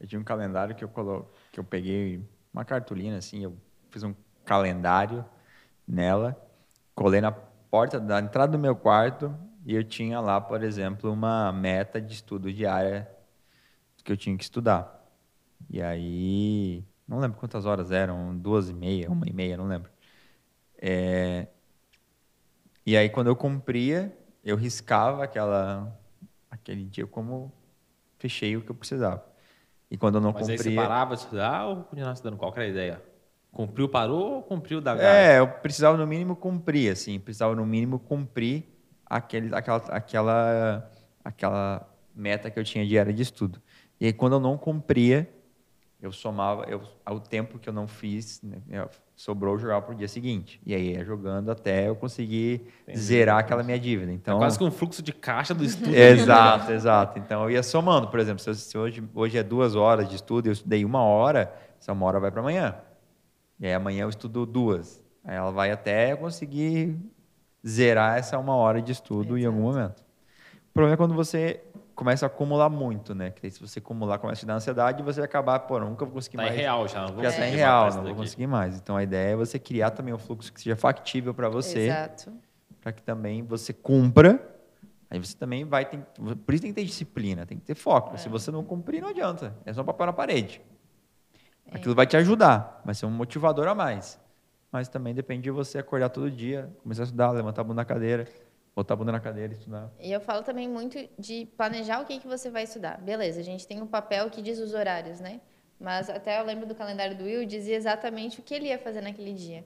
[0.00, 1.30] Eu tinha um calendário que eu, colo...
[1.52, 2.22] que eu peguei
[2.52, 3.56] uma cartolina, assim, eu
[3.90, 5.24] fiz um calendário
[5.86, 6.36] nela,
[6.94, 9.34] colei na porta da entrada do meu quarto
[9.64, 13.08] e eu tinha lá, por exemplo, uma meta de estudo diária
[14.06, 15.04] que eu tinha que estudar.
[15.68, 19.90] E aí, não lembro quantas horas eram, duas e meia, uma e meia, não lembro.
[20.80, 21.48] É...
[22.84, 25.98] E aí, quando eu cumpria, eu riscava aquela,
[26.50, 27.52] aquele dia como
[28.18, 29.24] fechei o que eu precisava.
[29.90, 30.56] E quando eu não Mas cumpria...
[30.56, 32.36] aí você parava de estudar ou continuava estudando?
[32.36, 33.02] Qual que era a ideia?
[33.52, 35.06] Cumpriu, parou ou cumpriu da gás?
[35.06, 38.64] É, eu precisava no mínimo cumprir, assim, precisava no mínimo cumprir
[39.04, 40.90] aquele, aquela, aquela,
[41.24, 43.62] aquela meta que eu tinha diária de estudo.
[43.98, 45.28] E aí, quando eu não cumpria,
[46.00, 48.60] eu somava eu, ao tempo que eu não fiz, né,
[49.16, 50.60] sobrou eu jogava para o dia seguinte.
[50.64, 52.98] E aí ia jogando até eu conseguir Entendi.
[52.98, 54.12] zerar aquela minha dívida.
[54.12, 55.92] Então, É quase que um fluxo de caixa do estudo.
[55.96, 57.18] Exato, exato.
[57.18, 60.16] Então eu ia somando, por exemplo, se, eu- se hoje, hoje é duas horas de
[60.16, 62.76] estudo e eu estudei uma hora, essa uma hora vai para amanhã.
[63.58, 65.02] E aí amanhã eu estudo duas.
[65.24, 66.96] Aí ela vai até eu conseguir
[67.66, 70.04] zerar essa uma hora de estudo em algum momento.
[70.70, 71.62] O problema é quando você
[71.96, 73.30] começa a acumular muito, né?
[73.30, 75.80] Que aí se você acumular, começa a te dar ansiedade e você vai acabar, pô,
[75.80, 76.58] nunca vou conseguir Tá em mais.
[76.60, 77.00] real já.
[77.06, 78.76] Não vou Já está em conseguir real, não vou conseguir mais.
[78.76, 82.32] Então a ideia é você criar também um fluxo que seja factível para você Exato.
[82.82, 84.52] para que também você cumpra.
[85.10, 85.98] Aí você também vai ter,
[86.44, 88.18] por isso tem que ter disciplina, tem que ter foco.
[88.18, 89.56] Se você não cumprir, não adianta.
[89.64, 90.60] É só papel na parede.
[91.72, 94.20] Aquilo vai te ajudar, vai ser um motivador a mais.
[94.70, 97.84] Mas também depende de você acordar todo dia, começar a estudar, levantar a bunda na
[97.84, 98.26] cadeira,
[98.76, 99.90] botar a bunda na cadeira e estudar.
[99.98, 103.00] E eu falo também muito de planejar o que, que você vai estudar.
[103.00, 105.40] Beleza, a gente tem um papel que diz os horários, né?
[105.80, 109.00] Mas até eu lembro do calendário do Will, dizia exatamente o que ele ia fazer
[109.00, 109.64] naquele dia.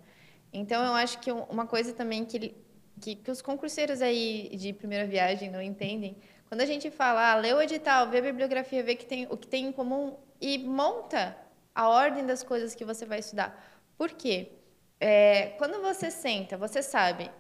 [0.53, 2.55] Então, eu acho que um- uma coisa também que,
[3.01, 6.17] que, que os concurseiros aí de primeira viagem não entendem,
[6.49, 9.37] quando a gente fala, ah, lê o edital, vê a bibliografia, vê que tem, o
[9.37, 11.37] que tem em comum e monta
[11.75, 13.49] a ordem das coisas que você vai estudar.
[13.97, 14.53] Por quê?
[15.01, 17.31] É, quando você senta, você sabe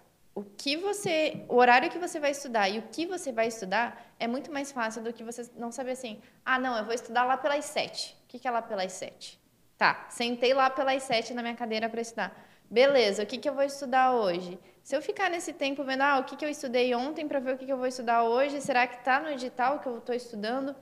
[0.40, 3.86] o que você, o horário que você vai estudar e o que você vai estudar
[4.18, 7.24] é muito mais fácil do que você não saber assim, ah, não, eu vou estudar
[7.24, 8.16] lá pelas sete.
[8.24, 9.38] O que, é lá pelas sete?
[9.76, 12.30] Tá, sentei lá pelas sete na minha cadeira para estudar.
[12.70, 14.58] Beleza, o que, que eu vou estudar hoje?
[14.82, 17.54] Se eu ficar nesse tempo vendo, ah, o que, que eu estudei ontem para ver
[17.54, 20.14] o que, que eu vou estudar hoje, será que está no edital que eu estou
[20.14, 20.74] estudando?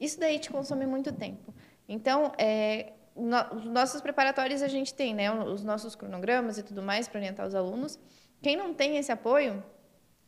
[0.00, 1.54] Isso daí te consome muito tempo.
[1.88, 6.82] Então, é, no- os nossos preparatórios a gente tem, né, os nossos cronogramas e tudo
[6.82, 7.98] mais para orientar os alunos.
[8.42, 9.62] Quem não tem esse apoio,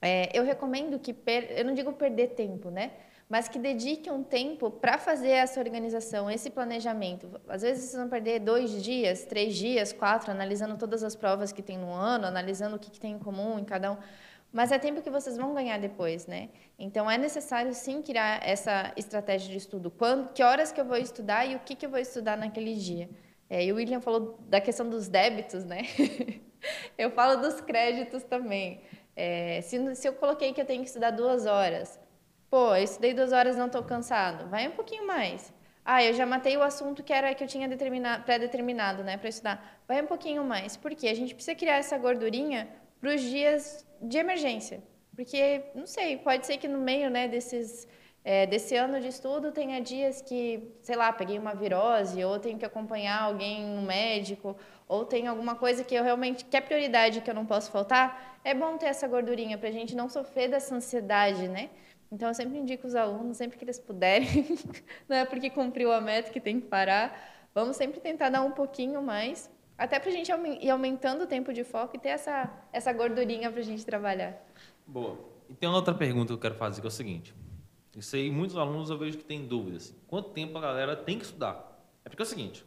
[0.01, 2.93] é, eu recomendo que, per- eu não digo perder tempo, né?
[3.29, 7.41] Mas que dedique um tempo para fazer essa organização, esse planejamento.
[7.49, 11.63] Às vezes vocês vão perder dois dias, três dias, quatro, analisando todas as provas que
[11.63, 13.97] tem no ano, analisando o que, que tem em comum em cada um.
[14.53, 16.51] Mas é tempo que vocês vão ganhar depois, né?
[16.79, 19.91] Então é necessário sim criar essa estratégia de estudo.
[19.91, 22.75] Quando, que horas que eu vou estudar e o que, que eu vou estudar naquele
[22.75, 23.09] dia.
[23.51, 25.83] É, e o William falou da questão dos débitos, né?
[26.99, 28.81] eu falo dos créditos também.
[29.17, 31.99] É, se, se eu coloquei que eu tenho que estudar duas horas,
[32.51, 35.53] pô, eu estudei duas horas não estou cansado, vai um pouquinho mais.
[35.85, 39.29] Ah, eu já matei o assunto que era que eu tinha determina- pré-determinado, né, para
[39.29, 39.83] estudar.
[39.87, 40.77] Vai um pouquinho mais.
[40.77, 41.09] Por quê?
[41.09, 42.69] A gente precisa criar essa gordurinha
[43.01, 44.83] para os dias de emergência.
[45.15, 47.87] Porque, não sei, pode ser que no meio né, desses,
[48.25, 52.59] é, desse ano de estudo tenha dias que, sei lá, peguei uma virose, ou tenho
[52.59, 54.57] que acompanhar alguém no médico,
[54.89, 58.39] ou tem alguma coisa que eu realmente, que é prioridade que eu não posso faltar.
[58.45, 61.71] É bom ter essa gordurinha para a gente não sofrer dessa ansiedade, né?
[62.13, 64.29] Então, eu sempre indico os alunos, sempre que eles puderem,
[65.09, 68.53] não é porque cumpriu a meta que tem que parar, vamos sempre tentar dar um
[68.53, 70.31] pouquinho mais, até para a gente
[70.61, 74.41] ir aumentando o tempo de foco e ter essa, essa gordurinha para a gente trabalhar.
[74.87, 75.19] Boa.
[75.49, 77.35] E tem uma outra pergunta que eu quero fazer, que é o seguinte.
[77.97, 79.95] Isso aí, muitos alunos eu vejo que têm dúvidas.
[80.07, 81.81] Quanto tempo a galera tem que estudar?
[82.05, 82.65] É porque é o seguinte,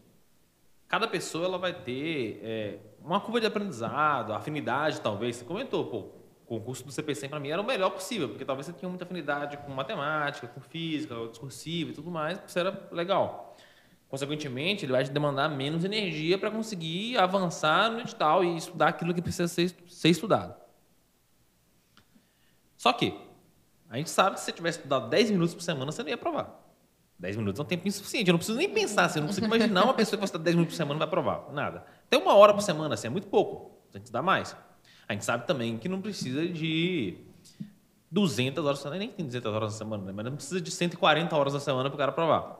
[0.88, 5.36] cada pessoa ela vai ter é, uma curva de aprendizado, afinidade talvez.
[5.36, 8.66] Você comentou, pô, o concurso do CPC para mim era o melhor possível, porque talvez
[8.66, 13.56] você tinha muita afinidade com matemática, com física, discursiva e tudo mais, isso era legal.
[14.08, 19.14] Consequentemente, ele vai te demandar menos energia para conseguir avançar no edital e estudar aquilo
[19.14, 20.56] que precisa ser, ser estudado.
[22.78, 23.14] Só que
[23.90, 26.16] a gente sabe que se você tivesse estudado 10 minutos por semana, você não ia
[26.16, 26.67] aprovar.
[27.20, 28.30] 10 minutos é um tempo insuficiente.
[28.30, 30.44] Eu não preciso nem pensar, assim, eu não consigo imaginar uma pessoa que vai estudar
[30.44, 31.52] 10 minutos por semana e vai aprovar.
[31.52, 31.86] Nada.
[32.06, 33.78] Até uma hora por semana, assim, é muito pouco.
[33.94, 34.56] A gente estudar mais.
[35.08, 37.18] A gente sabe também que não precisa de
[38.12, 40.14] 200 horas por semana, nem tem 200 horas na semana, né?
[40.16, 42.60] mas não precisa de 140 horas na semana para o cara aprovar.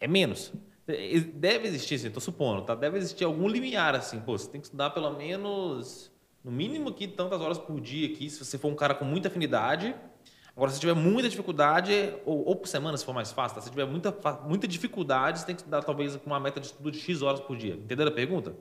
[0.00, 0.52] É menos.
[1.34, 2.74] Deve existir, assim, tô supondo, tá?
[2.74, 6.10] Deve existir algum limiar, assim, pô, você tem que estudar pelo menos,
[6.42, 9.28] no mínimo aqui, tantas horas por dia aqui, se você for um cara com muita
[9.28, 9.94] afinidade.
[10.54, 13.62] Agora, se tiver muita dificuldade, ou, ou por semana, se for mais fácil, tá?
[13.62, 16.90] Se tiver muita, muita dificuldade, você tem que estudar talvez com uma meta de estudo
[16.90, 17.74] de X horas por dia.
[17.74, 18.54] Entendeu a pergunta?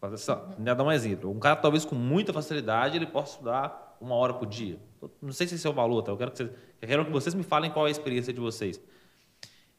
[0.00, 1.30] Fazer só, dar um exemplo.
[1.30, 4.78] Um cara talvez com muita facilidade, ele possa estudar uma hora por dia.
[5.20, 6.12] Não sei se esse é o valor, tá?
[6.12, 8.40] Eu quero que, vocês, eu quero que vocês me falem qual é a experiência de
[8.40, 8.80] vocês.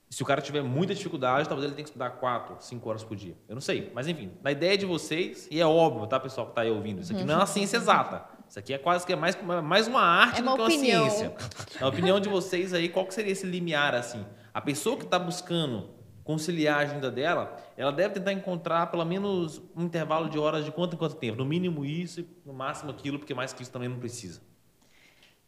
[0.10, 3.18] Se o cara tiver muita dificuldade, talvez ele tenha que estudar 4, 5 horas por
[3.18, 3.36] dia.
[3.48, 3.92] Eu não sei.
[3.96, 7.02] Mas, enfim, na ideia de vocês, e é óbvio, tá, pessoal que está aí ouvindo,
[7.02, 8.24] isso aqui não é uma ciência exata.
[8.48, 11.04] Isso aqui é quase que é mais, mais uma arte é uma do que opinião.
[11.04, 11.36] uma ciência.
[11.82, 14.26] A opinião de vocês aí, qual que seria esse limiar, assim?
[14.54, 15.90] A pessoa que está buscando
[16.24, 20.72] conciliar a agenda dela, ela deve tentar encontrar pelo menos um intervalo de horas de
[20.72, 21.38] quanto em quanto tempo.
[21.38, 24.42] No mínimo isso e no máximo aquilo, porque mais que isso também não precisa.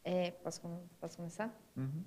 [0.03, 0.61] É, posso,
[0.99, 1.51] posso começar?
[1.75, 2.03] Uhum.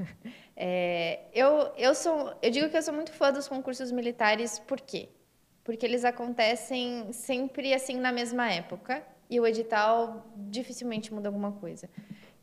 [0.54, 4.80] é, eu, eu, sou, eu digo que eu sou muito fã dos concursos militares, por
[4.80, 5.08] quê?
[5.64, 11.88] Porque eles acontecem sempre assim na mesma época e o edital dificilmente muda alguma coisa.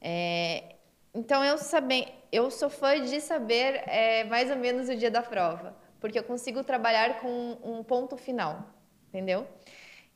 [0.02, 0.76] É,
[1.14, 5.22] então eu saber, eu sou fã de saber é, mais ou menos o dia da
[5.22, 8.64] prova, porque eu consigo trabalhar com um ponto final,
[9.10, 9.46] entendeu?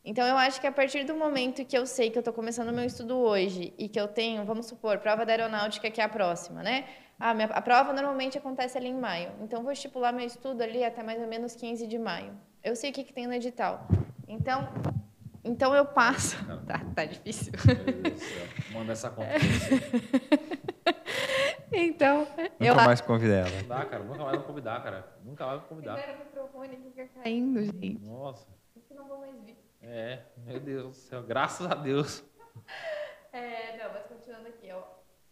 [0.04, 2.70] Então, eu acho que a partir do momento que eu sei que eu estou começando
[2.70, 6.04] o meu estudo hoje e que eu tenho, vamos supor, prova da aeronáutica que é
[6.04, 6.86] a próxima, né?
[7.20, 9.32] Ah, minha, a prova normalmente acontece ali em maio.
[9.44, 12.36] Então, vou estipular meu estudo ali até mais ou menos 15 de maio.
[12.64, 13.88] Eu sei o que, que tem no edital.
[14.28, 14.68] Então,
[15.44, 16.38] então eu passo.
[16.66, 17.52] Tá, tá difícil.
[18.72, 19.32] Manda essa conta.
[21.72, 23.62] então, nunca eu mais convidar ela.
[23.62, 24.04] Não dá, cara.
[24.04, 25.18] Nunca mais vou convidar, cara.
[25.24, 25.98] Nunca mais vou convidar.
[25.98, 28.00] Espera o microfone fica caindo, gente.
[28.00, 28.48] Nossa.
[28.76, 29.58] Isso não vou mais vir.
[29.82, 32.24] É, meu Deus do céu, graças a Deus.
[33.34, 34.84] É, não, mas continuando aqui, ó.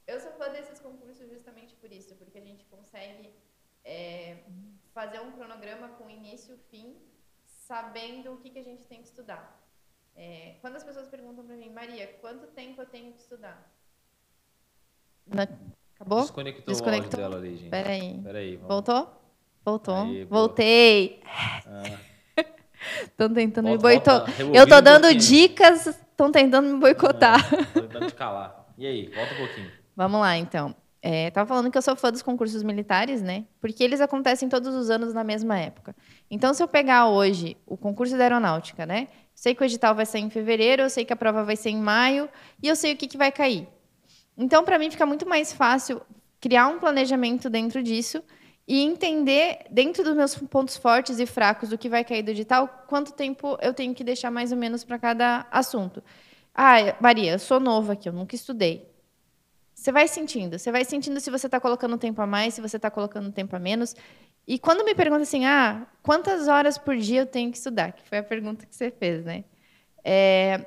[0.07, 3.35] Eu sou fã desses concursos justamente por isso, porque a gente consegue
[3.83, 4.45] é,
[4.93, 6.95] fazer um cronograma com início e fim,
[7.45, 9.59] sabendo o que, que a gente tem que estudar.
[10.19, 13.71] É, quando as pessoas perguntam para mim, Maria, quanto tempo eu tenho que estudar?
[15.95, 16.19] Acabou?
[16.19, 17.19] Desconectou, Desconectou.
[17.19, 17.69] o áudio dela ali, gente.
[17.69, 18.19] Peraí.
[18.21, 18.57] Peraí.
[18.57, 19.09] Voltou?
[19.63, 19.95] Voltou.
[19.95, 21.21] Aí, Voltei.
[21.65, 21.97] Ah.
[23.01, 24.41] Estão tentando volta, me boicotar.
[24.53, 27.39] Eu tô dando um dicas, estão tentando me boicotar.
[27.53, 28.73] Estou tentando te calar.
[28.77, 29.71] E aí, volta um pouquinho.
[29.95, 30.75] Vamos lá, então.
[31.01, 33.45] É, tava falando que eu sou fã dos concursos militares, né?
[33.61, 35.95] Porque eles acontecem todos os anos na mesma época.
[36.29, 39.07] Então, se eu pegar hoje o concurso da aeronáutica, né?
[39.39, 41.69] Sei que o edital vai sair em fevereiro, eu sei que a prova vai ser
[41.69, 42.27] em maio
[42.61, 43.69] e eu sei o que, que vai cair.
[44.37, 46.01] Então, para mim, fica muito mais fácil
[46.41, 48.21] criar um planejamento dentro disso
[48.67, 52.67] e entender, dentro dos meus pontos fortes e fracos, do que vai cair do edital,
[52.85, 56.03] quanto tempo eu tenho que deixar mais ou menos para cada assunto.
[56.53, 58.89] Ah, Maria, eu sou nova aqui, eu nunca estudei.
[59.73, 62.75] Você vai sentindo, você vai sentindo se você está colocando tempo a mais, se você
[62.75, 63.95] está colocando tempo a menos.
[64.49, 67.91] E quando me pergunta assim, ah, quantas horas por dia eu tenho que estudar?
[67.91, 69.43] Que foi a pergunta que você fez, né?
[70.03, 70.65] É,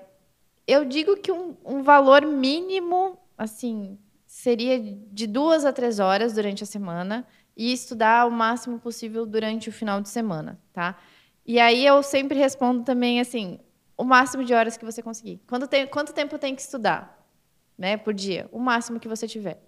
[0.68, 6.62] eu digo que um, um valor mínimo, assim, seria de duas a três horas durante
[6.62, 7.26] a semana
[7.56, 10.96] e estudar o máximo possível durante o final de semana, tá?
[11.44, 13.58] E aí eu sempre respondo também assim,
[13.98, 15.40] o máximo de horas que você conseguir.
[15.44, 17.20] Quanto, tem, quanto tempo tem que estudar,
[17.76, 18.48] né, por dia?
[18.52, 19.60] O máximo que você tiver.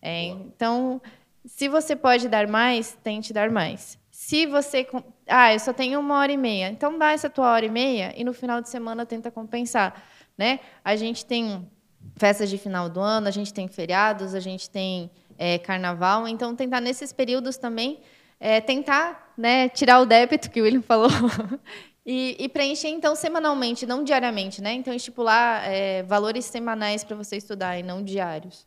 [0.00, 1.02] É, então,
[1.44, 3.98] se você pode dar mais, tente dar mais.
[4.10, 4.86] Se você,
[5.26, 8.12] ah, eu só tenho uma hora e meia, então dá essa tua hora e meia
[8.16, 10.02] e no final de semana tenta compensar,
[10.36, 10.60] né?
[10.84, 11.70] A gente tem
[12.16, 16.26] festas de final do ano, a gente tem feriados, a gente tem é, carnaval.
[16.26, 18.00] Então, tentar nesses períodos também
[18.40, 21.10] é, tentar né, tirar o débito que o William falou
[22.04, 24.72] e, e, preencher então semanalmente, não diariamente, né?
[24.72, 28.66] Então estipular é, valores semanais para você estudar e não diários.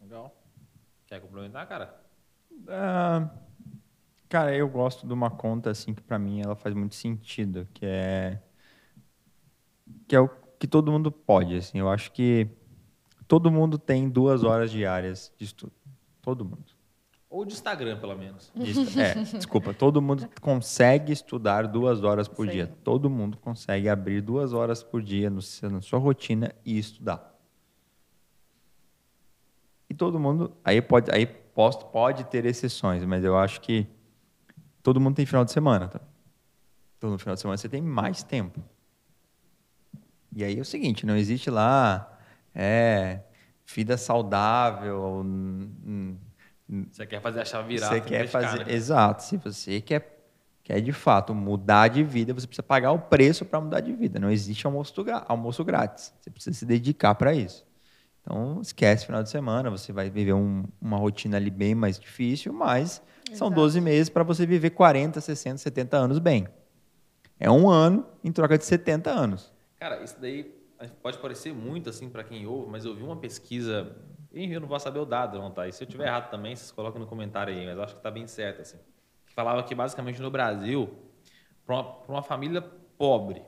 [0.00, 0.34] Legal.
[1.10, 2.00] Quer complementar, cara?
[2.52, 3.28] Uh,
[4.28, 7.84] cara, eu gosto de uma conta assim que para mim ela faz muito sentido, que
[7.84, 8.40] é
[10.06, 11.56] que é o que todo mundo pode.
[11.56, 12.48] Assim, eu acho que
[13.26, 15.72] todo mundo tem duas horas diárias de estudo.
[16.22, 16.66] Todo mundo.
[17.28, 18.52] Ou de Instagram, pelo menos.
[18.96, 19.74] É, desculpa.
[19.74, 22.52] Todo mundo consegue estudar duas horas por Sim.
[22.52, 22.72] dia.
[22.84, 25.40] Todo mundo consegue abrir duas horas por dia no,
[25.72, 27.29] na sua rotina e estudar.
[29.90, 30.52] E todo mundo.
[30.64, 33.88] Aí pode, aí posto, pode ter exceções, mas eu acho que
[34.84, 35.88] todo mundo tem final de semana.
[35.88, 36.00] Tá?
[37.00, 38.62] Todo final de semana você tem mais tempo.
[40.34, 42.16] E aí é o seguinte: não existe lá
[42.54, 43.20] é,
[43.66, 45.26] vida saudável.
[46.92, 47.88] Você quer fazer a chave virar.
[47.88, 48.72] Você quer fazer, né?
[48.72, 49.24] exato.
[49.24, 50.24] Se você quer,
[50.62, 54.20] quer de fato mudar de vida, você precisa pagar o preço para mudar de vida.
[54.20, 54.94] Não existe almoço,
[55.26, 56.14] almoço grátis.
[56.20, 57.68] Você precisa se dedicar para isso.
[58.20, 62.52] Então, esquece final de semana, você vai viver um, uma rotina ali bem mais difícil,
[62.52, 63.02] mas
[63.32, 63.54] São Exato.
[63.54, 66.46] 12 meses para você viver 40, 60, 70 anos bem.
[67.38, 69.52] É um ano em troca de 70 anos.
[69.78, 70.44] Cara, isso daí
[71.02, 73.96] pode parecer muito assim para quem ouve, mas eu vi uma pesquisa,
[74.32, 75.66] e eu não vou saber o dado, não, tá?
[75.66, 78.02] E se eu tiver errado também, vocês colocam no comentário aí, mas eu acho que
[78.02, 78.78] tá bem certo assim.
[79.26, 80.90] Que falava que basicamente no Brasil,
[81.64, 82.62] para uma, uma família
[82.98, 83.42] pobre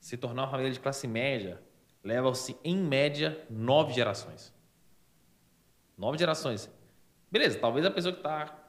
[0.00, 1.62] se tornar uma família de classe média,
[2.04, 4.52] leva-se em média nove gerações.
[5.96, 6.70] Nove gerações.
[7.30, 8.60] Beleza, talvez a pessoa que está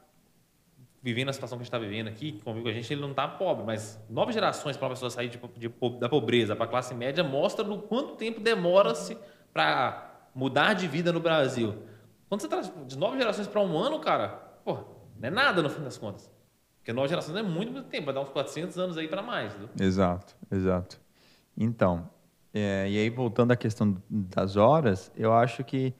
[1.02, 3.00] vivendo a situação que a gente está vivendo aqui, que convive com a gente, ele
[3.00, 5.68] não está pobre, mas nove gerações para uma pessoa sair de, de,
[6.00, 9.16] da pobreza para a classe média mostra no quanto tempo demora-se
[9.52, 11.76] para mudar de vida no Brasil.
[12.28, 14.28] Quando você traz de nove gerações para um ano, cara,
[14.64, 14.78] pô,
[15.18, 16.28] não é nada no fim das contas.
[16.78, 19.52] Porque nove gerações é muito, muito tempo, vai dar uns 400 anos aí para mais.
[19.54, 19.68] Viu?
[19.78, 21.00] Exato, exato.
[21.56, 22.10] Então,
[22.58, 25.92] é, e aí voltando à questão das horas, eu acho que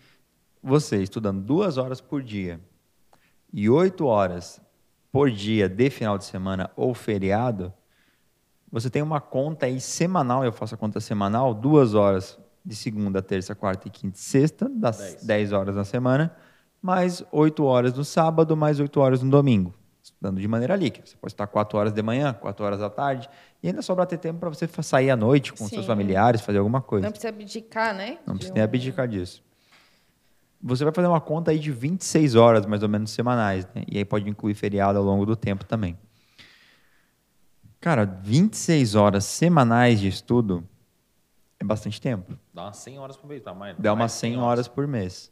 [0.63, 2.59] você estudando duas horas por dia
[3.53, 4.59] e oito horas
[5.13, 7.75] por dia de final de semana ou feriado,
[8.73, 13.21] você tem uma conta aí semanal, eu faço a conta semanal, duas horas de segunda,
[13.21, 15.25] terça, quarta e quinta e sexta, das Dez.
[15.25, 16.35] 10 horas na semana,
[16.81, 19.75] mais oito horas no sábado, mais oito horas no domingo,
[20.17, 21.07] estudando de maneira líquida.
[21.07, 23.29] Você pode estar quatro horas de manhã, quatro horas da tarde,
[23.63, 25.87] e ainda sobra ter tempo para você sair à noite com seus Sim.
[25.87, 27.05] familiares, fazer alguma coisa.
[27.07, 28.19] Não precisa abdicar, né?
[28.27, 29.45] Não precisa um- nem abdicar disso.
[30.63, 33.67] Você vai fazer uma conta aí de 26 horas, mais ou menos, semanais.
[33.75, 33.85] Né?
[33.87, 35.97] E aí pode incluir feriado ao longo do tempo também.
[37.79, 40.67] Cara, 26 horas semanais de estudo
[41.61, 42.37] é bastante tempo.
[42.53, 43.55] Dá umas 100 horas por mês, tá?
[43.55, 45.31] Mais, Dá mais umas 100 horas por mês.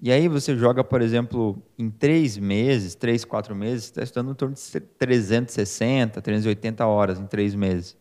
[0.00, 4.32] E aí você joga, por exemplo, em três meses, três, quatro meses, você está estudando
[4.32, 7.96] em torno de 360, 380 horas em três meses.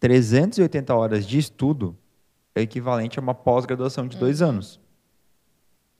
[0.00, 1.96] 380 horas de estudo
[2.54, 4.80] é equivalente a uma pós-graduação de dois anos.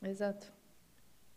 [0.02, 0.52] Exato.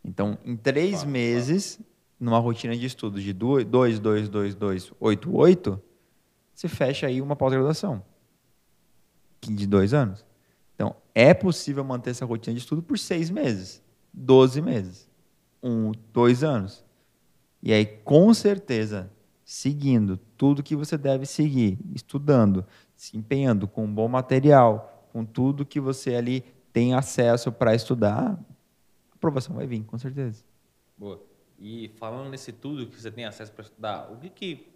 [0.04, 1.80] Então, em três Fato, meses,
[2.18, 5.82] numa rotina de estudo de 2, 2, 2, 2, 2, 8, 8,
[6.54, 8.02] você fecha aí uma pós-graduação
[9.42, 10.24] de dois anos.
[10.78, 15.10] Então, é possível manter essa rotina de estudo por seis meses, 12 meses,
[15.60, 16.84] um, dois anos.
[17.60, 19.10] E aí, com certeza,
[19.44, 22.64] seguindo tudo que você deve seguir, estudando,
[22.94, 28.38] se empenhando com um bom material, com tudo que você ali tem acesso para estudar,
[29.10, 30.44] a aprovação vai vir, com certeza.
[30.96, 31.20] Boa.
[31.58, 34.68] E falando nesse tudo que você tem acesso para estudar, o que que,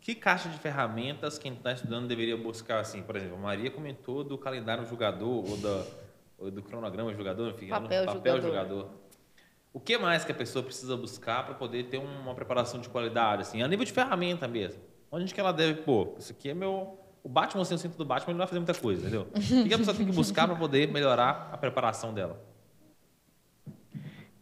[0.00, 3.02] que caixa de ferramentas quem está estudando deveria buscar assim?
[3.02, 5.84] Por exemplo, a Maria comentou do calendário do jogador ou, da,
[6.38, 8.80] ou do cronograma do jogador, enfim, Papel no jogador.
[8.80, 9.00] jogador.
[9.72, 13.42] O que mais que a pessoa precisa buscar para poder ter uma preparação de qualidade,
[13.42, 14.82] assim, a nível de ferramenta mesmo?
[15.12, 16.14] Onde que ela deve pôr?
[16.18, 18.60] Isso aqui é meu o Batman, sem o cinto do Batman, ele não vai fazer
[18.60, 19.26] muita coisa, entendeu?
[19.34, 22.40] O que a pessoa tem que buscar para poder melhorar a preparação dela?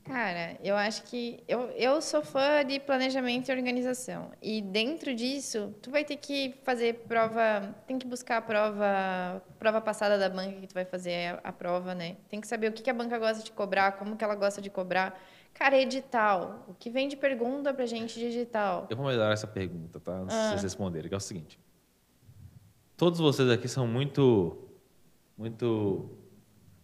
[0.08, 4.30] Cara, eu acho que eu, eu sou fã de planejamento e organização.
[4.40, 9.80] E dentro disso, tu vai ter que fazer prova, tem que buscar a prova, prova
[9.82, 12.16] passada da banca que tu vai fazer a, a prova, né?
[12.28, 14.62] Tem que saber o que, que a banca gosta de cobrar, como que ela gosta
[14.62, 15.20] de cobrar.
[15.52, 16.64] Cara, edital.
[16.68, 18.86] O que vem de pergunta pra gente de edital?
[18.88, 20.12] Eu vou melhorar essa pergunta, tá?
[20.12, 20.48] Antes de Ah.
[20.50, 21.60] vocês responderem, que é o seguinte.
[22.96, 24.68] Todos vocês aqui são muito,
[25.36, 26.10] muito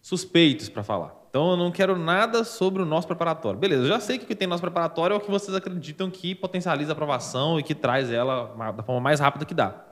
[0.01, 1.24] suspeitos para falar.
[1.35, 3.59] Então eu não quero nada sobre o nosso preparatório.
[3.59, 5.53] Beleza, eu já sei que o que tem no nosso preparatório é o que vocês
[5.53, 9.83] acreditam que potencializa a aprovação e que traz ela da forma mais rápida que dá.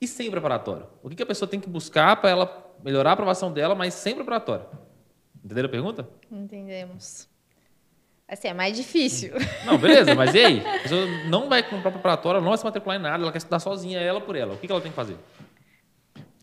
[0.00, 0.88] E sem preparatório?
[1.04, 4.16] O que a pessoa tem que buscar para ela melhorar a aprovação dela, mas sem
[4.16, 4.66] preparatório?
[5.44, 6.08] Entenderam a pergunta?
[6.28, 7.28] Entendemos.
[8.26, 9.34] Assim, é mais difícil.
[9.64, 10.66] Não, beleza, mas e aí?
[10.66, 13.60] A pessoa não vai comprar preparatória, não vai se matricular em nada, ela quer estudar
[13.60, 14.54] sozinha, ela por ela.
[14.54, 15.16] O que ela tem que fazer?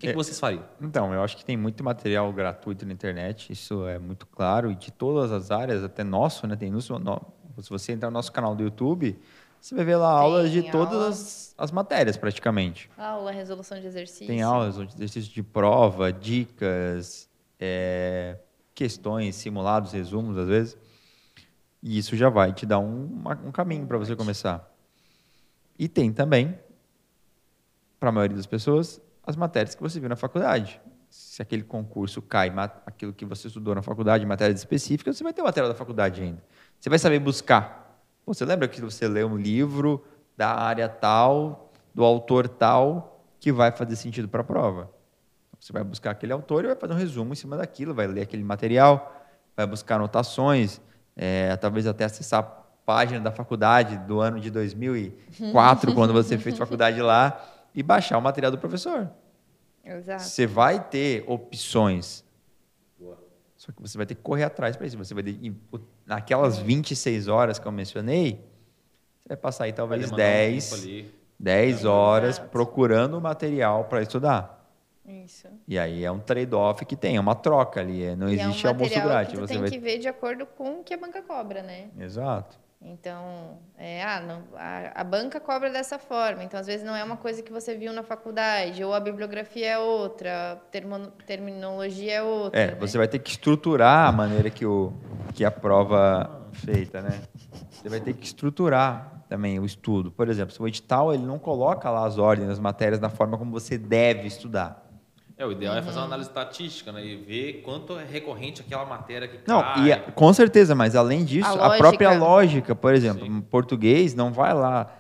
[0.04, 0.16] O que, que É.
[0.16, 0.66] vocês fariam?
[0.82, 4.76] Então, eu acho que tem muito material gratuito na internet, isso é muito claro, e
[4.76, 6.58] de todas as áreas, até nosso, né?
[6.58, 7.22] Tem no, no-
[7.62, 9.18] se você entrar no nosso canal do YouTube,
[9.62, 11.08] você vai ver lá aulas de Tem todas aula.
[11.08, 12.90] as, as matérias, praticamente.
[12.98, 14.28] Aula, resolução de exercício.
[14.28, 18.38] Tem aulas de exercício de prova, dicas, é,
[18.76, 20.78] questões, simulados, resumos, às vezes.
[21.82, 24.70] E isso já vai te dar um, uma- um caminho para você começar.
[25.80, 26.60] E tem também,
[28.02, 30.80] para a maioria das pessoas, as matérias que você viu na faculdade.
[31.10, 32.52] Se aquele concurso cai,
[32.86, 36.22] aquilo que você estudou na faculdade, matérias específicas, você vai ter o material da faculdade
[36.22, 36.44] ainda.
[36.80, 38.02] Você vai saber buscar.
[38.26, 40.04] Você lembra que você lê um livro
[40.36, 44.90] da área tal, do autor tal, que vai fazer sentido para a prova?
[45.60, 48.22] Você vai buscar aquele autor e vai fazer um resumo em cima daquilo, vai ler
[48.22, 49.24] aquele material,
[49.56, 50.82] vai buscar anotações,
[51.16, 52.44] é, talvez até acessar a
[52.86, 57.42] página da faculdade do ano de 2004, quando você fez faculdade lá,
[57.74, 59.10] e baixar o material do professor.
[59.84, 60.24] Exato.
[60.24, 62.24] Você vai ter opções.
[63.00, 63.18] Boa.
[63.58, 64.98] Só que você vai ter que correr atrás para isso.
[64.98, 68.44] Você vai ter, e o- naquelas 26 horas que eu mencionei,
[69.20, 71.14] você vai passar aí talvez demandar um 10, tempo ali.
[71.40, 72.50] 10 horas Exato.
[72.50, 74.62] procurando material para estudar.
[75.06, 75.48] Isso.
[75.68, 78.04] E aí é um trade-off que tem, é uma troca ali.
[78.04, 79.34] é- Não E existe é um almoço grátis.
[79.34, 79.70] que tu Você tem vai...
[79.70, 81.90] que ver de acordo com o que a banca cobra, né?
[82.00, 82.58] Exato.
[82.86, 86.44] Então, é, ah, não, a, a banca cobra dessa forma.
[86.44, 89.70] Então, às vezes, não é uma coisa que você viu na faculdade, ou a bibliografia
[89.70, 92.60] é outra, a termo- terminologia é outra.
[92.60, 92.76] É, né?
[92.78, 94.92] você vai ter que estruturar a maneira que, o,
[95.34, 97.22] que a prova feita, né?
[97.72, 100.12] Você vai ter que estruturar também o estudo.
[100.12, 103.38] Por exemplo, se o edital ele não coloca lá as ordens das matérias da forma
[103.38, 104.83] como você deve estudar.
[105.38, 106.04] É, o ideal é fazer Uhum.
[106.04, 107.04] uma análise estatística, né?
[107.04, 109.86] E ver quanto é recorrente aquela matéria que Não, cai.
[109.88, 112.76] e a- com certeza, mas além disso, A a, própria lógica.
[112.76, 113.32] por exemplo, Sim.
[113.38, 114.92] em português não vai lá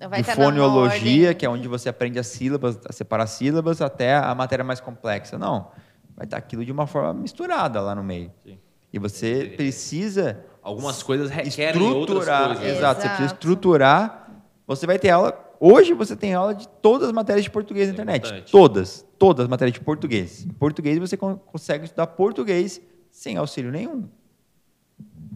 [0.00, 3.26] Não vai de estar na foneologia, que é onde você aprende as sílabas, a separar
[3.26, 5.36] sílabas, até a matéria mais complexa.
[5.36, 5.70] Não.
[6.16, 8.30] Vai estar aquilo de uma forma misturada lá no meio.
[8.46, 8.58] Sim.
[8.92, 9.56] E você Entendi.
[9.56, 12.46] precisa Algumas coisas requerem outras estruturar.
[12.46, 12.64] coisas.
[12.64, 12.70] né?
[12.70, 13.34] Exato, você precisa Exato.
[13.34, 14.30] estruturar.
[14.66, 15.49] Você vai ter aula.
[15.62, 18.24] Hoje você tem aula de todas as matérias de português na é internet.
[18.26, 18.50] importante.
[18.50, 19.06] Todas.
[19.18, 20.44] Todas as matérias de português.
[20.46, 22.80] Em português você con- consegue estudar português
[23.10, 24.08] sem auxílio nenhum.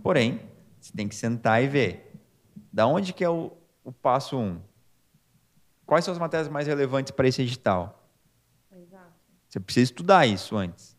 [0.02, 0.40] Porém,
[0.80, 2.18] você tem que sentar e ver.
[2.72, 3.52] Da onde que é o,
[3.84, 4.58] o passo um?
[5.84, 8.08] Quais são as matérias mais relevantes para esse edital?
[8.74, 9.12] Exato.
[9.46, 10.96] Você precisa estudar isso antes.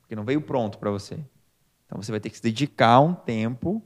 [0.00, 1.18] Porque não veio pronto para você.
[1.84, 3.82] Então você vai ter que se dedicar um tempo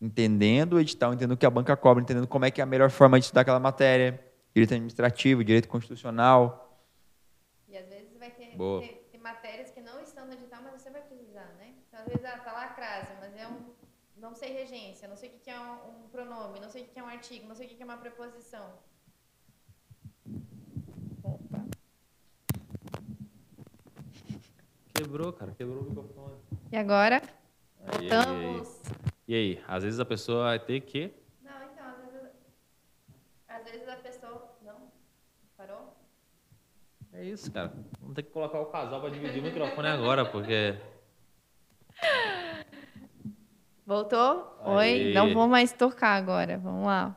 [0.00, 2.66] entendendo o edital, entendendo o que a banca cobra, entendendo como é que é a
[2.66, 4.22] melhor forma de estudar aquela matéria.
[4.54, 6.80] Direito administrativo, direito constitucional.
[7.68, 10.88] E às vezes vai ter, ter- ter matérias que não estão no edital, mas você
[10.90, 11.74] vai precisar, né?
[11.88, 13.74] Então, às vezes, ah, tá lá a crase, mas é um.
[14.16, 16.86] Não sei regência, não sei o que que é um, um pronome, não sei o
[16.86, 18.64] que que é um artigo, não sei o que que é uma preposição.
[21.22, 21.64] Opa.
[24.94, 25.52] Quebrou, cara.
[25.52, 26.36] Quebrou o microfone.
[26.72, 27.20] E agora?
[27.86, 28.80] Voltamos.
[29.28, 29.64] E aí?
[29.66, 31.12] Às vezes a pessoa vai ter que...
[31.42, 32.30] Não, então, às vezes,
[33.48, 34.56] às vezes a pessoa.
[34.62, 34.92] Não?
[35.56, 35.96] Parou?
[37.12, 37.72] É isso, cara.
[38.00, 40.78] Vamos ter que colocar o casal para dividir o microfone agora, porque...
[43.84, 44.58] Voltou?
[44.64, 45.08] Aí.
[45.08, 45.12] Oi?
[45.12, 46.58] Não vou mais tocar agora.
[46.58, 47.16] Vamos lá.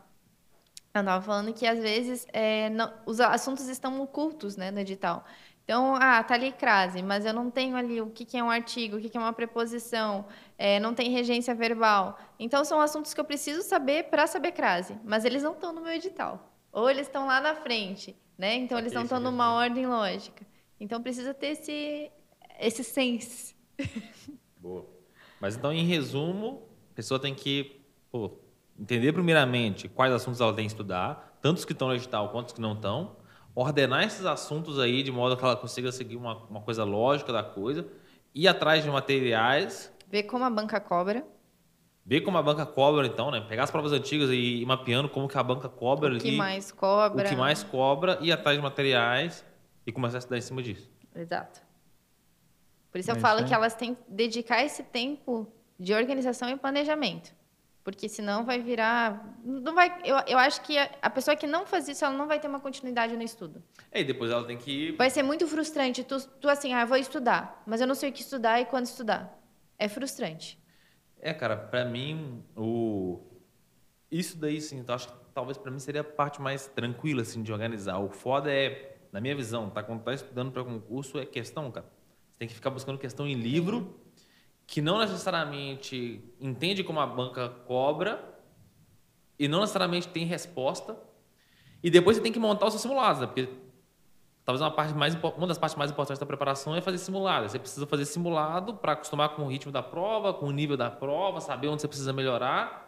[0.93, 5.23] Eu estava falando que às vezes é, não- os assuntos estão ocultos né, no edital.
[5.63, 8.49] Então, ah, tá ali crase, mas eu não tenho ali o que, que é um
[8.49, 10.25] artigo, o que, que é uma preposição,
[10.59, 12.19] é, não tem regência verbal.
[12.37, 15.79] Então, são assuntos que eu preciso saber para saber crase, mas eles não estão no
[15.79, 16.51] meu edital.
[16.69, 18.55] Ou eles estão lá na frente, né?
[18.55, 20.45] Então, eles não estão saquei, numa ordem lógica.
[20.77, 22.11] Então, precisa ter esse,
[22.59, 23.55] esse sense.
[24.59, 24.85] Boa.
[25.39, 27.79] Mas então, em resumo, a pessoa tem que
[28.11, 28.37] pô,
[28.77, 32.53] entender primeiramente quais assuntos ela tem que estudar, tantos que estão no edital quanto os
[32.53, 33.15] que não estão,
[33.55, 37.43] ordenar esses assuntos aí de modo que ela consiga seguir uma, uma coisa lógica da
[37.43, 37.87] coisa,
[38.35, 41.25] ir atrás de materiais, Ver como a banca cobra.
[42.05, 43.41] ver como a banca cobra, então, né?
[43.41, 46.37] Pegar as provas antigas e ir mapeando como que a banca cobra O que ali,
[46.37, 47.25] mais cobra.
[47.25, 49.45] o que mais cobra, ir atrás de materiais
[49.85, 50.89] e começar a estudar em cima disso.
[51.15, 51.61] Exato.
[52.91, 53.45] Por isso É eu isso falo aí.
[53.45, 55.47] que elas têm que dedicar esse tempo
[55.79, 57.31] de organização e planejamento.
[57.83, 59.35] Porque senão vai virar.
[59.43, 62.27] Não vai, eu, eu acho que a, a pessoa que não faz isso, ela não
[62.27, 63.63] vai ter uma continuidade no estudo.
[63.93, 66.03] E depois ela tem que Vai ser muito frustrante.
[66.03, 68.65] Tu, tu assim, ah, eu vou estudar, mas eu não sei o que estudar e
[68.65, 69.38] quando estudar.
[69.79, 70.61] É frustrante.
[71.21, 73.21] É, cara, pra mim, o...
[74.11, 77.41] isso daí, sim, eu acho que talvez pra mim seria a parte mais tranquila, assim,
[77.41, 77.97] de organizar.
[77.97, 79.81] O foda é, na minha visão, tá?
[79.81, 81.85] Quando tá estudando pra concurso, é questão, cara.
[82.31, 83.99] Você tem que ficar buscando questão em livro,
[84.67, 88.37] que não necessariamente entende como a banca cobra
[89.37, 90.97] e não necessariamente tem resposta.
[91.81, 93.27] E depois você tem que montar os seus simulados, né?
[93.27, 93.49] Porque
[94.45, 97.47] talvez uma, parte mais, uma das partes mais importantes da preparação é fazer simulado.
[97.47, 100.89] Você precisa fazer simulado para acostumar com o ritmo da prova, com o nível da
[100.89, 102.87] prova, saber onde você precisa melhorar.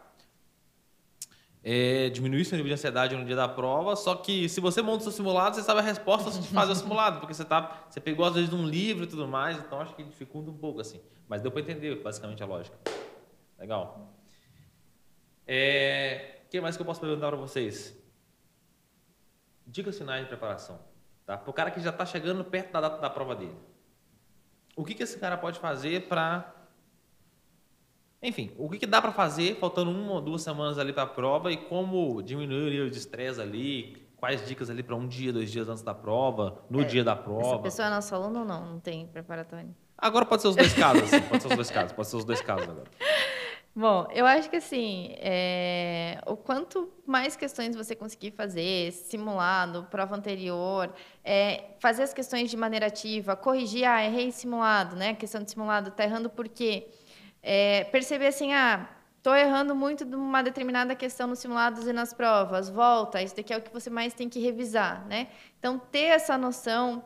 [1.64, 3.96] É, diminuir seu nível de ansiedade no dia da prova.
[3.96, 6.72] Só que se você monta o seu simulado, você sabe a resposta antes de fazer
[6.72, 9.58] o simulado, porque você, tá, você pegou às vezes de um livro e tudo mais,
[9.60, 11.00] então acho que dificulta um pouco assim.
[11.28, 12.78] Mas deu para entender basicamente a lógica.
[13.60, 14.12] Legal.
[15.46, 17.96] É, o que mais que eu posso perguntar para vocês?
[19.68, 20.91] Dicas finais de preparação.
[21.26, 21.38] Tá?
[21.38, 23.56] Para o cara que já está chegando perto da data da prova dele.
[24.76, 26.54] O que, que esse cara pode fazer para.
[28.24, 31.08] Enfim, o que, que dá para fazer faltando uma ou duas semanas ali para a
[31.08, 33.98] prova e como diminuir o nível de estresse ali?
[34.18, 37.14] Quais dicas ali para um dia, dois dias antes da prova, no É, dia da
[37.14, 37.60] Essa prova?
[37.64, 38.74] pessoa é nosso aluno ou não?
[38.74, 39.76] Não tem preparatório.
[39.98, 42.26] Agora pode ser os dois casos, assim, pode ser os dois casos, pode ser os
[42.26, 42.88] dois casos agora.
[43.74, 50.14] Bom, eu acho que assim, é, o quanto mais questões você conseguir fazer, simulado, prova
[50.14, 50.94] anterior,
[51.24, 55.14] é, fazer as questões de maneira ativa, corrigir, ah, errei simulado, né?
[55.14, 56.90] Questão de simulado, tá errando por quê?
[57.42, 62.14] É, perceber assim, ah, estou errando muito de uma determinada questão nos simulados e nas
[62.14, 65.30] provas, volta, isso daqui é o que você mais tem que revisar, né?
[65.60, 67.06] Então, ter essa noção,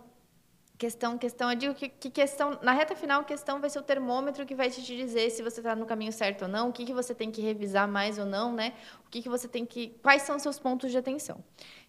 [0.78, 4.46] Questão, questão, eu digo que, que, questão, na reta final, questão vai ser o termômetro
[4.46, 6.94] que vai te dizer se você está no caminho certo ou não, o que, que
[6.94, 8.74] você tem que revisar mais ou não, né?
[9.06, 9.98] O que, que você tem que.
[10.02, 11.42] Quais são os seus pontos de atenção.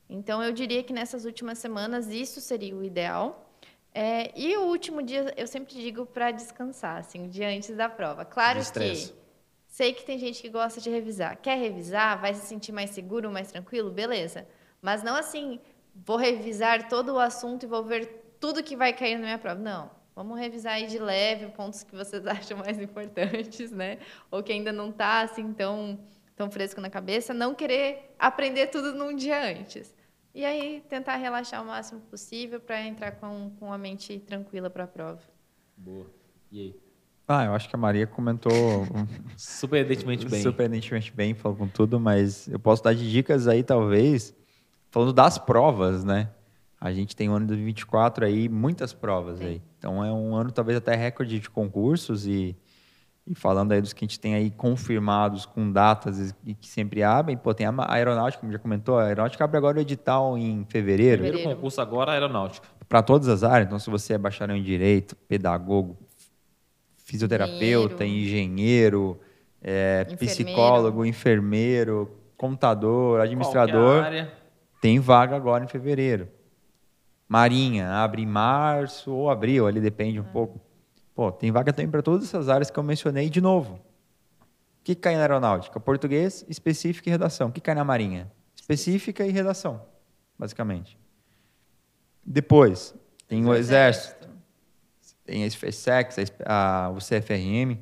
[0.08, 3.50] Então, eu diria que nessas últimas semanas isso seria o ideal.
[3.92, 7.88] É, e o último dia, eu sempre digo para descansar, assim, o dia antes da
[7.88, 8.24] prova.
[8.24, 9.12] Claro que
[9.66, 11.36] sei que tem gente que gosta de revisar.
[11.38, 12.20] Quer revisar?
[12.20, 13.90] Vai se sentir mais seguro, mais tranquilo?
[13.90, 14.46] Beleza.
[14.80, 15.58] Mas não assim,
[15.94, 19.60] vou revisar todo o assunto e vou ver tudo que vai cair na minha prova.
[19.60, 19.90] Não.
[20.14, 23.98] Vamos revisar aí de leve pontos que vocês acham mais importantes, né?
[24.30, 25.98] Ou que ainda não está assim tão,
[26.34, 27.34] tão fresco na cabeça.
[27.34, 29.94] Não querer aprender tudo num dia antes.
[30.34, 34.84] E aí tentar relaxar o máximo possível para entrar com, com a mente tranquila para
[34.84, 35.20] a prova.
[35.76, 36.06] Boa.
[36.50, 36.76] E aí?
[37.28, 38.52] Ah, eu acho que a Maria comentou
[39.36, 40.42] surpreendentemente bem.
[40.42, 44.34] Surpreendentemente bem, falou com tudo, mas eu posso dar de dicas aí, talvez,
[44.90, 46.30] falando das provas, né?
[46.80, 49.46] A gente tem um ano de 2024 aí, muitas provas Sim.
[49.46, 49.62] aí.
[49.78, 52.54] Então é um ano talvez até recorde de concursos e,
[53.26, 57.02] e falando aí dos que a gente tem aí confirmados com datas e que sempre
[57.02, 60.66] abrem, pô, tem a aeronáutica, como já comentou, a aeronáutica abre agora o edital em
[60.68, 61.22] fevereiro.
[61.22, 62.68] Primeiro concurso agora, a aeronáutica.
[62.88, 65.96] Para todas as áreas, então se você é bacharel em direito, pedagogo,
[66.98, 69.20] fisioterapeuta, engenheiro, engenheiro
[69.62, 74.04] é, psicólogo, enfermeiro, contador, administrador,
[74.80, 76.28] tem vaga agora em fevereiro.
[77.28, 80.32] Marinha, abre em março ou abril, ali depende um uhum.
[80.32, 80.60] pouco.
[81.14, 83.74] Pô, tem vaga também para todas essas áreas que eu mencionei de novo.
[83.74, 85.80] O que cai na aeronáutica?
[85.80, 87.48] Português, específica e redação.
[87.48, 88.30] O que cai na marinha?
[88.54, 89.82] Específica e redação,
[90.38, 90.98] basicamente.
[92.24, 92.94] Depois,
[93.26, 94.28] tem o exército,
[95.24, 97.78] tem a SFSEX, a, o CFRM.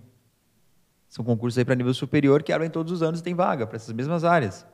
[1.09, 3.77] São concursos aí para nível superior que abrem todos os anos e tem vaga para
[3.77, 4.67] essas mesmas áreas.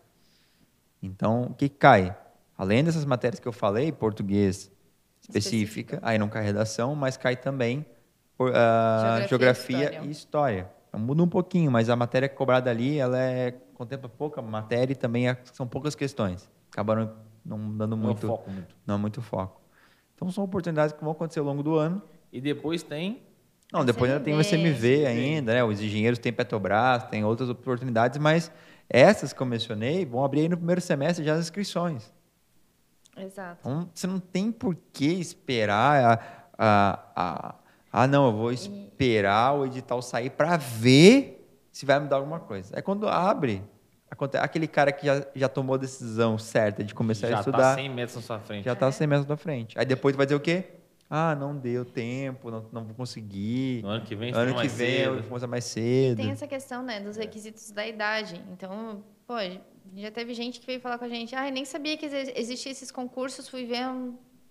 [1.02, 2.16] Então, o que cai?
[2.60, 4.70] Além dessas matérias que eu falei, português
[5.18, 7.86] específica, aí não cai redação, mas cai também
[8.36, 8.52] por, uh,
[9.26, 10.70] geografia, geografia, e história.
[10.86, 14.94] Então, muda um pouquinho, mas a matéria cobrada ali, ela é, contempla pouca matéria e
[14.94, 16.50] também é, são poucas questões.
[16.70, 17.10] Acabaram
[17.42, 18.76] não dando muito, não, foco muito.
[18.86, 19.62] Não muito foco.
[20.14, 22.02] Então são oportunidades que vão acontecer ao longo do ano.
[22.30, 23.22] E depois tem
[23.72, 25.64] não, depois ainda tem o SMV ainda, né?
[25.64, 28.52] Os engenheiros têm Petrobras, tem outras oportunidades, mas
[28.86, 32.12] essas que eu mencionei vão abrir aí no primeiro semestre já as inscrições.
[33.24, 33.60] Exato.
[33.60, 36.20] Então, você não tem por que esperar a,
[36.58, 37.54] a, a,
[37.92, 41.40] ah, não, eu vou esperar o edital sair para ver
[41.72, 42.78] se vai mudar alguma coisa.
[42.78, 43.62] É quando abre,
[44.40, 47.58] aquele cara que já, já tomou a decisão certa de começar já a estudar.
[47.58, 48.64] Já está 100 metros na sua frente.
[48.64, 48.92] Já está é.
[48.92, 49.78] 100 metros na frente.
[49.78, 50.64] Aí depois vai dizer o quê?
[51.12, 53.82] Ah, não deu tempo, não, não vou conseguir.
[53.82, 55.06] No ano que vem, ano que vem cedo.
[55.06, 56.20] eu vou começar mais cedo.
[56.20, 58.40] E tem essa questão, né, dos requisitos da idade.
[58.52, 59.34] Então, pô,
[59.96, 62.90] já teve gente que veio falar com a gente, ah, nem sabia que existiam esses
[62.90, 63.86] concursos, fui ver,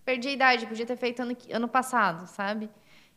[0.03, 2.69] perdi a idade, podia ter feito ano, ano passado, sabe?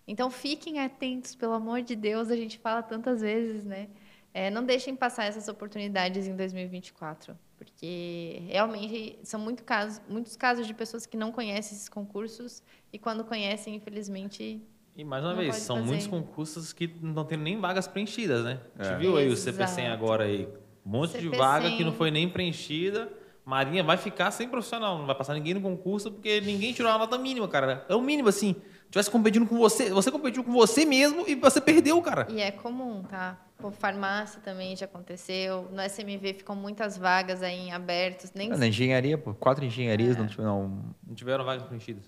[0.07, 3.89] Então fiquem atentos, pelo amor de Deus, a gente fala tantas vezes, né?
[4.35, 10.67] É, não deixem passar essas oportunidades em 2024, porque realmente são muito casos, muitos casos
[10.67, 12.63] de pessoas que não conhecem esses concursos
[12.93, 14.63] e quando conhecem, infelizmente.
[14.97, 15.89] E mais uma vez, são fazer.
[15.89, 18.61] muitos concursos que não tem nem vagas preenchidas, né?
[18.79, 18.83] É.
[18.83, 20.49] A gente viu aí o CP100 agora aí,
[20.85, 23.11] um monte de vaga que não foi nem preenchida.
[23.45, 26.99] Marinha vai ficar sem profissional, não vai passar ninguém no concurso porque ninguém tirou a
[26.99, 27.85] nota mínima, cara.
[27.89, 28.55] É o mínimo, assim.
[28.89, 32.27] Tivesse competindo com você, você competiu com você mesmo e você perdeu, cara.
[32.31, 33.41] E é comum, tá?
[33.57, 35.69] Por farmácia também já aconteceu.
[35.73, 38.33] No SMV ficam muitas vagas aí em abertos.
[38.35, 38.51] Nem...
[38.51, 40.21] Na engenharia, pô, quatro engenharias é.
[40.21, 42.05] não, tiveram, não tiveram vagas preenchidas.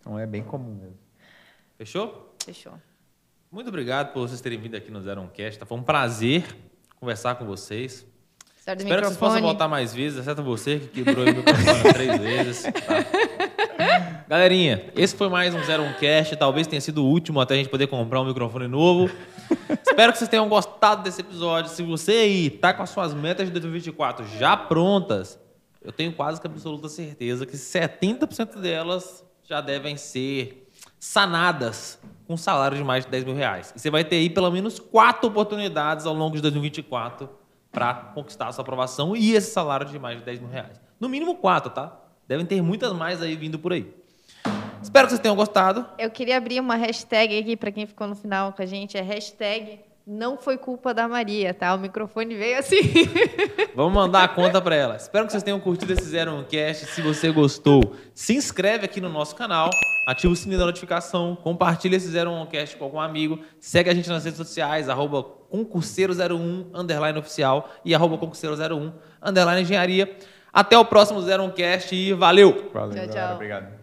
[0.00, 0.98] Então é bem comum mesmo.
[1.78, 2.34] Fechou?
[2.44, 2.72] Fechou.
[3.52, 5.60] Muito obrigado por vocês terem vindo aqui no Zero Cast.
[5.60, 5.66] Tá?
[5.66, 6.44] Foi um prazer
[7.00, 8.06] conversar com vocês.
[8.58, 9.00] Espero microfone.
[9.00, 12.62] que vocês possam voltar mais vezes, exceto você que quebrou o microfone três vezes.
[12.62, 14.26] Tá?
[14.28, 16.36] Galerinha, esse foi mais um 01 Cast.
[16.36, 19.10] Talvez tenha sido o último até a gente poder comprar um microfone novo.
[19.70, 21.70] Espero que vocês tenham gostado desse episódio.
[21.70, 25.40] Se você aí tá com as suas metas de 2024 já prontas,
[25.82, 30.68] eu tenho quase que absoluta certeza que 70% delas já devem ser
[31.00, 33.72] sanadas com salário de mais de 10 mil reais.
[33.74, 37.28] E você vai ter aí pelo menos quatro oportunidades ao longo de 2024
[37.72, 40.80] para conquistar a sua aprovação e esse salário de mais de 10 mil reais.
[41.00, 41.98] No mínimo quatro, tá?
[42.28, 43.92] Devem ter muitas mais aí vindo por aí.
[44.82, 45.86] Espero que vocês tenham gostado.
[45.98, 49.00] Eu queria abrir uma hashtag aqui para quem ficou no final com a gente, é
[49.00, 51.74] hashtag não foi culpa da Maria, tá?
[51.74, 52.80] O microfone veio assim.
[53.74, 54.96] Vamos mandar a conta para ela.
[54.96, 56.86] Espero que vocês tenham curtido esse Zero um Cast.
[56.86, 59.70] Se você gostou, se inscreve aqui no nosso canal,
[60.06, 63.94] ativa o sininho da notificação, compartilha esse Zero um Cast com algum amigo, segue a
[63.94, 70.16] gente nas redes sociais, arroba concurseiro01, underline oficial e arroba concurseiro01, underline engenharia.
[70.52, 72.70] Até o próximo Zero um Cast e valeu!
[72.72, 73.12] Valeu, Tchau, galera.
[73.12, 73.34] tchau.
[73.34, 73.78] Obrigado.